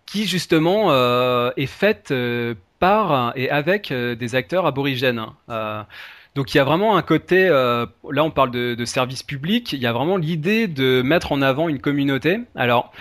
[0.07, 0.91] qui justement
[1.57, 2.13] est faite
[2.81, 5.25] par et avec des acteurs aborigènes.
[5.51, 5.83] Euh,
[6.35, 9.81] donc il y a vraiment un côté, euh, là on parle de, service public, il
[9.81, 12.41] y a vraiment l'idée de mettre en avant une communauté.
[12.55, 12.93] Alors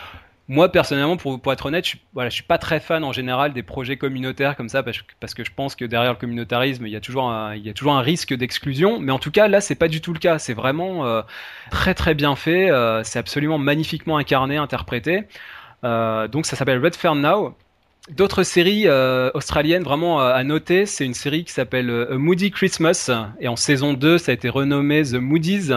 [0.48, 3.98] moi personnellement, pour, être honnête, je voilà, suis pas très fan en général des projets
[3.98, 7.30] communautaires comme ça parce que, je pense que derrière le communautarisme, il y a toujours
[7.30, 9.00] un, risque d'exclusion.
[9.00, 10.40] Mais en tout cas, là, c'est pas du tout le cas.
[10.40, 11.22] C'est vraiment euh,
[11.70, 12.72] très très bien fait.
[12.72, 15.26] euh, c'est absolument magnifiquement incarné, interprété.
[15.84, 17.56] Donc ça s'appelle Red Now.
[18.10, 22.50] D'autres séries euh, australiennes vraiment euh, à noter, c'est une série qui s'appelle euh, Moody
[22.50, 25.70] Christmas et en saison 2 ça a été renommé The Moodies.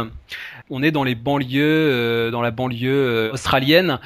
[0.71, 3.99] On est dans les banlieues, euh, dans la banlieue euh, australienne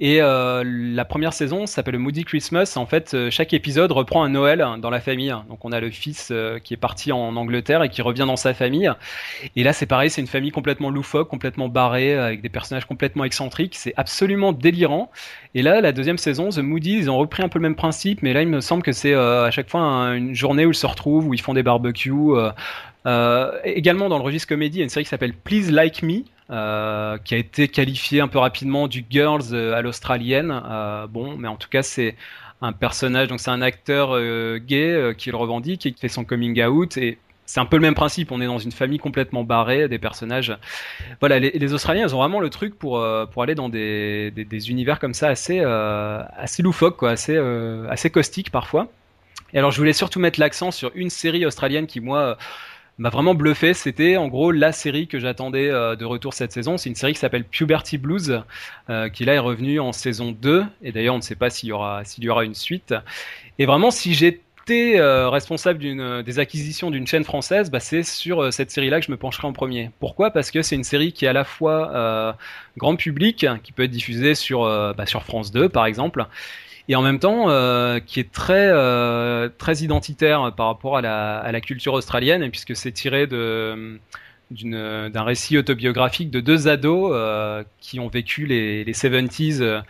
[0.00, 2.74] et euh, la première saison s'appelle Moody Christmas.
[2.76, 5.34] En fait, chaque épisode reprend un Noël dans la famille.
[5.48, 6.32] Donc on a le fils
[6.64, 8.90] qui est parti en Angleterre et qui revient dans sa famille.
[9.54, 13.24] Et là c'est pareil, c'est une famille complètement loufoque, complètement barrée, avec des personnages complètement
[13.24, 13.74] excentriques.
[13.76, 15.10] C'est absolument délirant.
[15.54, 18.22] Et là, la deuxième saison, The Moody, ils ont repris un peu le même principe,
[18.22, 20.72] mais là, il me semble que c'est euh, à chaque fois un- une journée où
[20.72, 22.10] ils se retrouvent, où ils font des barbecues.
[22.12, 22.50] euh,
[23.64, 26.22] également dans le registre comédie, il y a une série qui s'appelle Please Like Me,
[26.50, 30.62] euh, qui a été qualifiée un peu rapidement du Girls euh, à l'australienne.
[30.70, 32.16] Euh, bon, mais en tout cas, c'est
[32.60, 36.08] un personnage, donc c'est un acteur euh, gay euh, qui le revendique et qui fait
[36.08, 36.96] son coming out.
[36.96, 38.32] Et c'est un peu le même principe.
[38.32, 40.56] On est dans une famille complètement barrée, des personnages.
[41.20, 44.70] Voilà, les, Australiens, ils ont vraiment le truc pour euh, pour aller dans des, des,
[44.70, 48.88] univers comme ça assez euh, assez loufoques, quoi, assez euh, assez caustiques parfois.
[49.52, 52.34] Et alors, je voulais surtout mettre l'accent sur une série australienne qui moi euh,
[52.98, 53.74] m'a vraiment bluffé.
[53.74, 56.76] C'était en gros la série que j'attendais euh, de retour cette saison.
[56.76, 58.42] C'est une série qui s'appelle Puberty Blues,
[58.90, 60.64] euh, qui là est revenue en saison 2.
[60.82, 62.94] Et d'ailleurs, on ne sait pas s'il y aura y aura une suite.
[63.58, 65.78] Et vraiment, si j'étais euh, responsable
[66.24, 69.52] des acquisitions d'une chaîne française, bah, c'est sur cette série-là que je me pencherai en
[69.52, 69.90] premier.
[69.98, 70.30] Pourquoi?
[70.30, 72.36] Parce que c'est une série qui est à la fois
[72.76, 76.26] grand public, qui peut être diffusée sur bah, sur France 2 par exemple,
[76.88, 81.60] et en même temps euh, qui est très euh, très identitaire par rapport à la,
[81.60, 83.98] culture australienne, puisque c'est tiré de
[84.50, 89.80] d'un récit autobiographique de deux ados euh, qui ont vécu les, les 70s euh,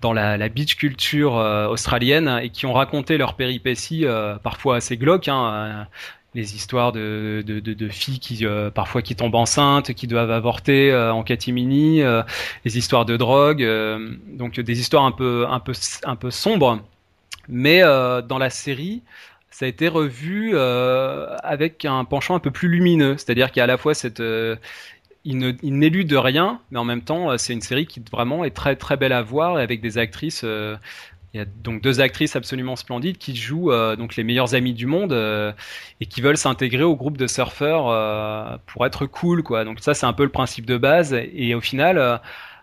[0.00, 4.04] dans la, beach culture australienne et qui ont raconté leurs péripéties
[4.42, 5.28] parfois assez glauques.
[5.28, 5.86] Hein,
[6.34, 11.12] les histoires de, de, filles qui euh, parfois qui tombent enceintes, qui doivent avorter euh,
[11.12, 12.22] en catimini, euh,
[12.64, 15.72] les histoires de drogue, euh, donc des histoires un peu un peu
[16.04, 16.80] un peu sombres.
[17.48, 19.02] Mais euh, dans la série,
[19.50, 23.62] ça a été revu euh, avec un penchant un peu plus lumineux, c'est-à-dire qu'il y
[23.62, 24.56] a à la fois cette euh,
[25.24, 25.38] il
[25.78, 28.96] n'élude rien, mais en même temps, euh, c'est une série qui vraiment est très très
[28.96, 30.44] belle à voir et avec des actrices.
[31.34, 34.74] Il y a donc deux actrices absolument splendides qui jouent euh, donc les meilleures amies
[34.74, 35.52] du monde euh,
[36.00, 39.64] et qui veulent s'intégrer au groupe de surfeurs euh, pour être cool quoi.
[39.64, 42.18] Donc ça c'est un peu le principe de base et au final euh,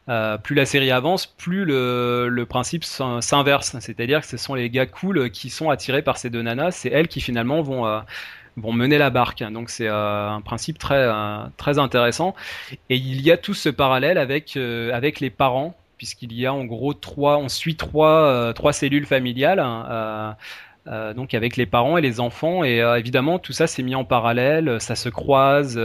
[0.10, 3.76] euh, plus la série avance, plus le, le principe s'in- s'inverse.
[3.80, 6.90] C'est-à-dire que ce sont les gars cool qui sont attirés par ces deux nanas, c'est
[6.90, 8.00] elles qui finalement vont euh,
[8.58, 9.44] vont mener la barque.
[9.44, 12.36] Donc c'est euh, un principe très euh, très intéressant.
[12.90, 16.54] Et il y a tout ce parallèle avec euh, avec les parents, puisqu'il y a
[16.54, 19.60] en gros trois, on suit trois euh, cellules familiales.
[19.60, 20.32] hein, euh,
[20.88, 24.06] euh, donc avec les parents et les enfants et évidemment tout ça c'est mis en
[24.06, 25.80] parallèle, ça se croise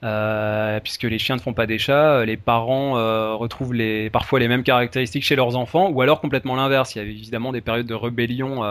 [0.00, 2.92] puisque les chiens ne font pas des chats, les parents
[3.36, 3.74] retrouvent
[4.10, 6.94] parfois les mêmes caractéristiques chez leurs enfants, ou alors complètement l'inverse.
[6.94, 8.62] Il y a évidemment des périodes de rébellion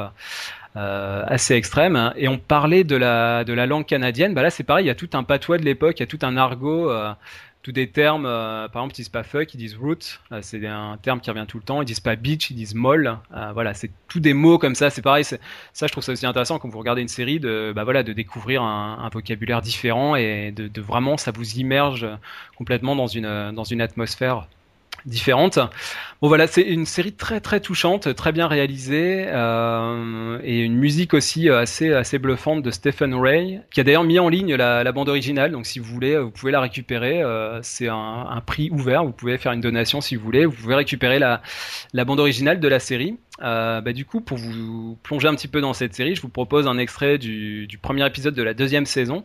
[0.73, 2.13] assez extrêmes.
[2.15, 4.33] Et on parlait de la, de la langue canadienne.
[4.33, 6.07] Bah là, c'est pareil, il y a tout un patois de l'époque, il y a
[6.07, 6.89] tout un argot.
[7.67, 9.97] Tous des termes, euh, par exemple, ils disent pas fuck, ils disent root,
[10.31, 11.81] euh, c'est un terme qui revient tout le temps.
[11.81, 13.17] Ils disent pas bitch, ils disent molle.
[13.35, 14.89] Euh, voilà, c'est tous des mots comme ça.
[14.89, 15.37] C'est pareil, ça
[15.73, 18.63] je trouve ça aussi intéressant quand vous regardez une série de, bah voilà, de découvrir
[18.63, 22.07] un, un vocabulaire différent et de, de vraiment ça vous immerge
[22.57, 24.47] complètement dans une dans une atmosphère
[25.05, 25.59] différentes.
[26.21, 31.13] Bon voilà, c'est une série très très touchante, très bien réalisée euh, et une musique
[31.13, 35.09] aussi assez assez bluffante de Stephen Ray, qui a d'ailleurs mis en ligne la, bande
[35.09, 35.51] originale.
[35.51, 37.21] Donc si vous voulez, vous pouvez la récupérer.
[37.21, 39.05] Euh, c'est un, prix ouvert.
[39.05, 40.45] Vous pouvez faire une donation si vous voulez.
[40.45, 41.41] Vous pouvez récupérer la,
[42.05, 43.17] bande originale de la série.
[43.43, 46.29] Euh, bah, du coup, pour vous plonger un petit peu dans cette série, je vous
[46.29, 49.23] propose un extrait du premier épisode de la deuxième saison.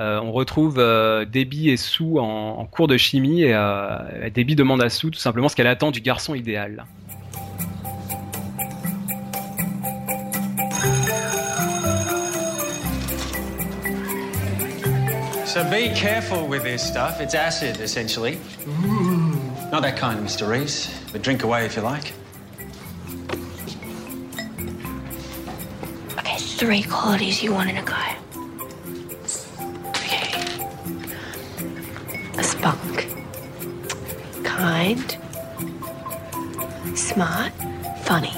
[0.00, 4.56] Euh, on retrouve euh, Debbie et Sue en, en, cours de chimie et euh, Debbie
[4.56, 6.84] demande à Sue tout simplement ce qu'elle attend du garçon idéal.
[15.46, 17.20] So be careful with this stuff.
[17.20, 18.38] It's acid, essentially.
[18.66, 19.38] Ooh.
[19.70, 20.48] Not that kind, Mr.
[20.48, 22.12] Reese, but drink away if you like.
[26.56, 28.16] three qualities you want in a guy.
[34.42, 35.18] Kind.
[36.94, 37.52] Smart.
[38.04, 38.32] Funny.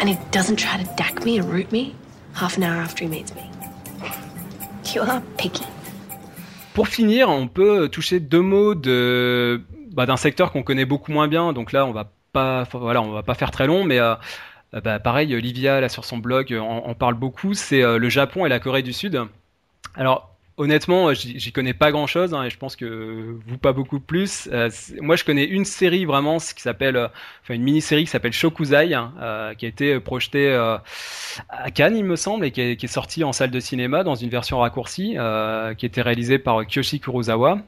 [0.00, 1.94] And he doesn't try to me and root me
[2.32, 3.42] half an hour after he meets me.
[4.94, 5.64] You are picky.
[6.72, 9.62] Pour finir, on peut toucher deux mots de
[9.92, 11.52] bah, d'un secteur qu'on connaît beaucoup moins bien.
[11.52, 14.14] Donc là, on va pas, voilà, on va pas faire très long, mais euh,
[14.72, 18.48] bah, pareil, Livia, là, sur son blog, en, parle beaucoup, c'est euh, le Japon et
[18.48, 19.20] la Corée du Sud.
[19.94, 24.00] Alors, honnêtement, j'y connais pas grand chose, hein, et je pense que vous pas beaucoup
[24.00, 24.48] plus.
[24.52, 26.96] Euh, moi, je connais une série vraiment, qui s'appelle,
[27.42, 30.54] enfin une mini-série qui s'appelle Shokuzai, hein, qui a été projetée
[31.48, 34.04] à Cannes, il me semble, et qui est, qui est, sortie en salle de cinéma
[34.04, 37.58] dans une version raccourcie, qui a été réalisée par Kyoshi Kurosawa,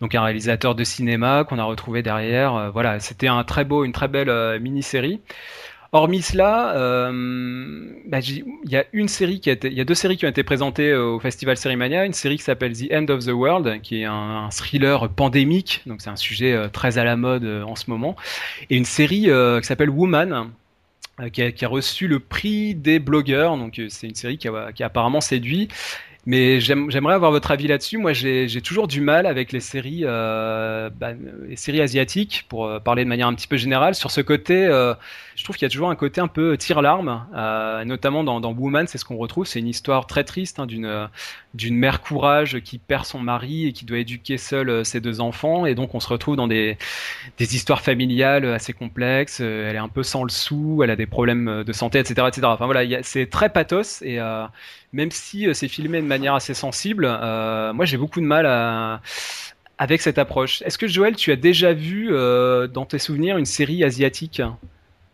[0.00, 2.70] donc un réalisateur de cinéma qu'on a retrouvé derrière.
[2.72, 5.20] voilà, c'était un très beau, une très belle mini-série.
[5.94, 8.84] Hormis cela, euh, il y a
[9.84, 12.04] deux séries qui ont été présentées au festival Sérimania.
[12.04, 16.00] Une série qui s'appelle The End of the World, qui est un, thriller pandémique, donc
[16.02, 18.16] c'est un sujet euh, très à la mode euh, en ce moment,
[18.70, 19.28] et une série
[19.60, 20.50] qui s'appelle Woman.
[21.32, 25.20] Qui a, reçu le prix des blogueurs, donc c'est une série qui qui a apparemment
[25.20, 25.68] séduit
[26.26, 27.98] mais j'aimerais avoir votre avis là-dessus.
[27.98, 31.12] Moi, j'ai toujours du mal avec les séries, euh, bah,
[31.48, 33.94] les séries asiatiques, pour euh, parler de manière un petit peu générale.
[33.94, 34.94] Sur ce côté, euh,
[35.36, 38.52] je trouve qu'il y a toujours un côté un peu tire-larme, euh, notamment dans, dans
[38.52, 39.46] Woman, c'est ce qu'on retrouve.
[39.46, 43.84] C'est une histoire très triste hein, d'une mère courage qui perd son mari et qui
[43.84, 45.66] doit éduquer seule euh, ses deux enfants.
[45.66, 46.78] Et donc, on se retrouve dans des,
[47.38, 49.40] des histoires familiales assez complexes.
[49.40, 52.42] Elle est un peu sans le sou, elle a des problèmes de santé, etc., etc.
[52.44, 54.18] Enfin voilà, c'est très pathos et
[54.94, 58.46] même si euh, c'est filmé de manière assez sensible, euh, moi j'ai beaucoup de mal
[59.76, 60.62] avec cette approche.
[60.62, 64.40] Est-ce que Joël, tu as déjà vu euh, dans tes souvenirs une série asiatique?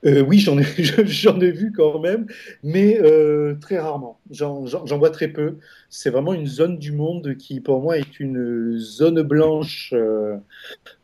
[0.05, 2.27] Oui, j'en ai, vu quand même,
[2.63, 3.01] mais
[3.61, 4.19] très rarement.
[4.31, 5.57] J'en vois très peu.
[5.89, 9.95] C'est vraiment une zone du monde qui, pour moi, est une zone blanche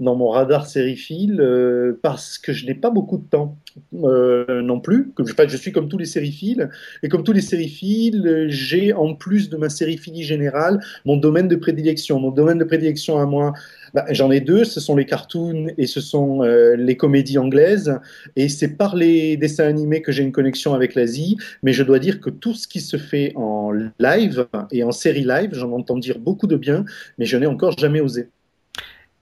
[0.00, 3.56] dans mon radar sériephile parce que je n'ai pas beaucoup de temps.
[3.94, 5.10] Euh, non plus.
[5.14, 6.70] Comme, je suis comme tous les sériphiles.
[7.02, 11.56] Et comme tous les sériphiles, j'ai en plus de ma sériphilie générale mon domaine de
[11.56, 12.18] prédilection.
[12.18, 13.52] Mon domaine de prédilection à moi,
[13.96, 14.64] bah, j'en ai deux.
[14.64, 17.98] Ce sont les cartoons et ce sont euh, les comédies anglaises.
[18.36, 21.38] Et c'est par les dessins animés que j'ai une connexion avec l'Asie.
[21.62, 25.24] Mais je dois dire que tout ce qui se fait en live et en série
[25.24, 26.84] live, j'en entends dire beaucoup de bien,
[27.16, 28.28] mais je n'ai encore jamais osé.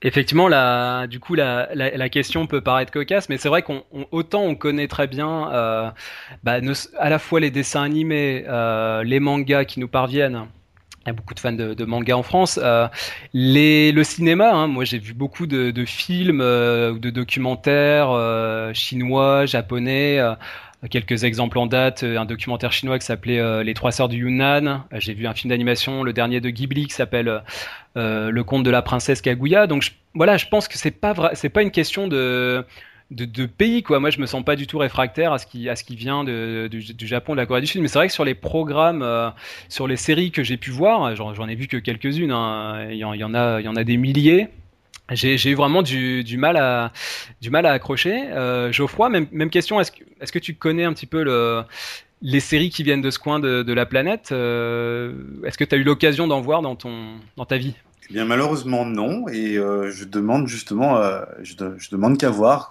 [0.03, 4.43] Effectivement, la, du coup, la, la, question peut paraître cocasse, mais c'est vrai qu'on autant
[4.43, 5.89] on connaît très bien euh,
[6.43, 6.59] bah,
[6.99, 10.49] à la fois les dessins animés, euh, les mangas qui nous parviennent.
[11.05, 12.59] Il y a beaucoup de fans de, de mangas en France.
[12.63, 12.89] Euh,
[13.33, 18.73] les, le cinéma, hein, moi j'ai vu beaucoup de, de films euh, de documentaires euh,
[18.73, 20.19] chinois, japonais.
[20.91, 24.85] Quelques exemples en date, un documentaire chinois qui s'appelait Les Trois Sœurs du Yunnan.
[24.93, 27.43] J'ai vu un film d'animation, le dernier de Ghibli, qui s'appelle
[27.97, 29.67] euh, le conte de la princesse Kaguya.
[29.67, 32.67] Donc voilà, je pense que c'est pas c'est pas une question de,
[33.11, 34.01] de, pays quoi.
[34.01, 36.25] Moi, je me sens pas du tout réfractaire à ce qui à ce qui vient
[36.25, 37.81] de, du, Japon, de la Corée du Sud.
[37.83, 39.31] Mais c'est vrai que sur les programmes, euh,
[39.69, 42.33] sur les séries que j'ai pu voir, j'en ai vu que quelques-unes.
[42.33, 42.89] Hein.
[42.91, 44.49] Il, y en, a, il y en a des milliers.
[45.11, 46.93] J'ai eu vraiment du, du, mal à
[47.43, 48.25] du mal à accrocher.
[48.31, 49.79] Euh, Geoffroy, même, même question.
[49.79, 51.63] Est-ce que, est que tu connais un petit peu le,
[52.25, 55.13] les séries qui viennent de ce coin de, la planète, euh,
[55.45, 57.75] est-ce que tu as eu l'occasion d'en voir dans, ton, dans ta vie?
[58.11, 59.29] Eh bien malheureusement non.
[59.29, 61.55] Et euh, je demande justement euh, je,
[61.91, 62.71] demande qu'à voir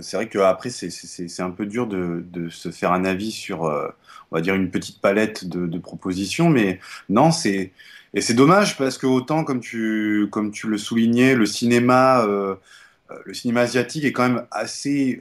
[0.00, 4.40] c'est vrai qu'après c'est, un peu dur de, se faire un avis sur on va
[4.40, 7.72] dire une petite palette de, propositions mais non c'est
[8.12, 13.34] et c'est dommage parce que autant comme tu comme tu le soulignais le cinéma le
[13.34, 15.20] cinéma asiatique est quand même assez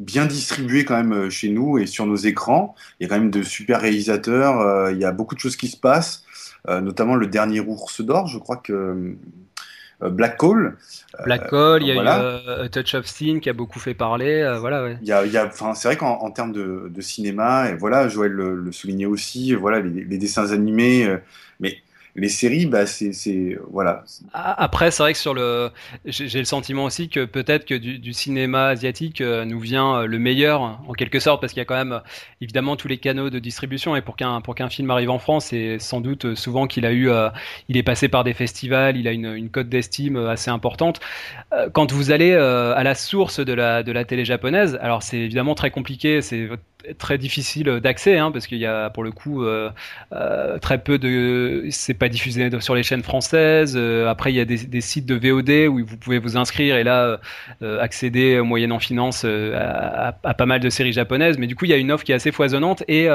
[0.00, 2.74] bien distribué quand même euh, chez nous et sur nos écrans.
[2.98, 5.56] Il y a quand même de super réalisateurs, euh, il y a beaucoup de choses
[5.56, 6.29] qui se passent, euh,
[6.68, 9.14] notamment le dernier ours d'or, je crois que
[10.00, 10.76] Black Call.
[11.24, 14.56] Black Call, il y a eu A Touch of Sin qui a beaucoup fait parler.
[14.60, 14.98] voilà, ouais.
[15.02, 15.38] Y a, y
[15.74, 19.80] c'est vrai qu'en termes de, de, cinéma, et voilà, Joël le, le soulignait aussi, voilà,
[19.80, 21.16] les, les dessins animés,
[21.60, 21.78] mais
[22.16, 24.04] les séries, bah, c'est voilà.
[24.32, 25.70] Après, c'est vrai que sur le,
[26.04, 30.18] j'ai le sentiment aussi que peut-être que du, cinéma asiatique euh, nous vient euh, le
[30.18, 32.00] meilleur en quelque sorte, parce qu'il y a quand même
[32.40, 35.46] évidemment tous les canaux de distribution et pour qu'un pour qu'un film arrive en France,
[35.46, 37.10] c'est sans doute euh, souvent qu'il a eu,
[37.68, 41.00] il est passé par des festivals, il a une, une cote d'estime assez importante.
[41.72, 45.54] Quand vous allez à la source de la de la télé japonaise, alors c'est évidemment
[45.54, 46.48] très compliqué, c'est
[46.98, 49.70] très difficile d'accès hein, parce qu'il y a pour le coup euh,
[50.12, 53.74] euh, très peu de c'est pas diffusé sur les chaînes françaises.
[53.76, 56.84] Euh, après il y a des, sites de VOD où vous pouvez vous inscrire et
[56.84, 57.20] là
[57.80, 61.38] accéder moyennant finance à, pas mal de séries japonaises.
[61.38, 63.08] Mais du coup il y a une offre qui est assez foisonnante et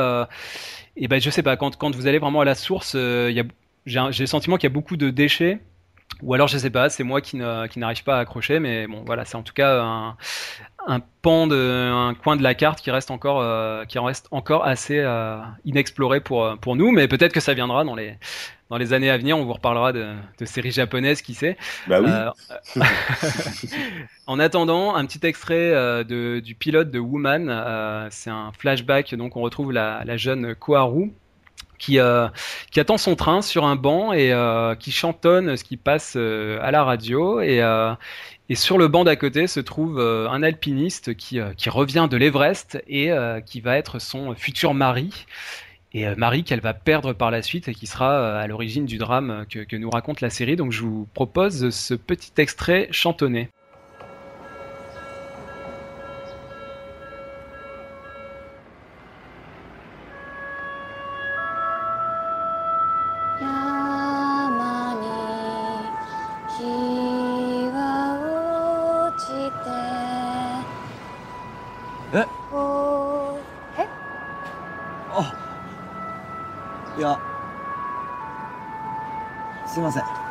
[0.98, 3.44] et ben je sais pas quand quand vous allez vraiment à la source j'ai
[3.86, 5.60] le sentiment qu'il y a beaucoup de déchets
[6.22, 9.26] ou alors je sais pas, c'est moi qui, n'arrive pas à accrocher, mais bon voilà,
[9.26, 10.18] c'est en tout cas un,
[10.88, 14.66] un pan de, un coin de la carte qui reste encore, euh, qui reste encore
[14.66, 18.18] assez euh, inexploré pour euh, pour nous, mais peut-être que ça viendra dans les
[18.70, 19.38] dans les années à venir.
[19.38, 21.58] On vous reparlera de, de séries japonaises, qui sait.
[21.88, 22.82] Bah oui.
[24.28, 25.72] en attendant, un petit extrait
[26.04, 28.08] de, du pilote de Woman.
[28.10, 31.14] c'est un flashback, donc on retrouve la, la jeune Koharu
[31.78, 32.00] qui,
[32.72, 34.34] qui attend son train sur un banc et
[34.80, 37.62] qui chantonne ce qui passe à la radio et,
[38.54, 42.82] sur le banc d'à côté se trouve euh, un alpiniste qui, euh, revient de l'Everest
[42.88, 45.26] et euh, qui va être son futur mari.
[45.94, 49.46] Et mari qu'elle va perdre par la suite et qui sera à l'origine du drame
[49.50, 50.58] que nous raconte la série.
[50.58, 53.48] Donc je vous propose ce petit extrait chantonné.
[79.76, 80.25] すいません。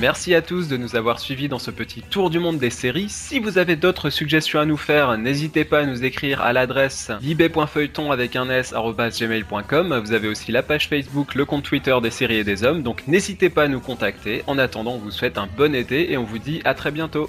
[0.00, 3.08] Merci à tous de nous avoir suivis dans ce petit tour du monde des séries.
[3.08, 7.10] Si vous avez d'autres suggestions à nous faire, n'hésitez pas à nous écrire à l'adresse
[7.20, 10.00] libé.feuilleton avec un s gmail.com.
[10.04, 13.08] Vous avez aussi la page Facebook, le compte Twitter des séries et des hommes, donc
[13.08, 14.44] n'hésitez pas à nous contacter.
[14.46, 17.28] En attendant, on vous souhaite un bon été et on vous dit à très bientôt.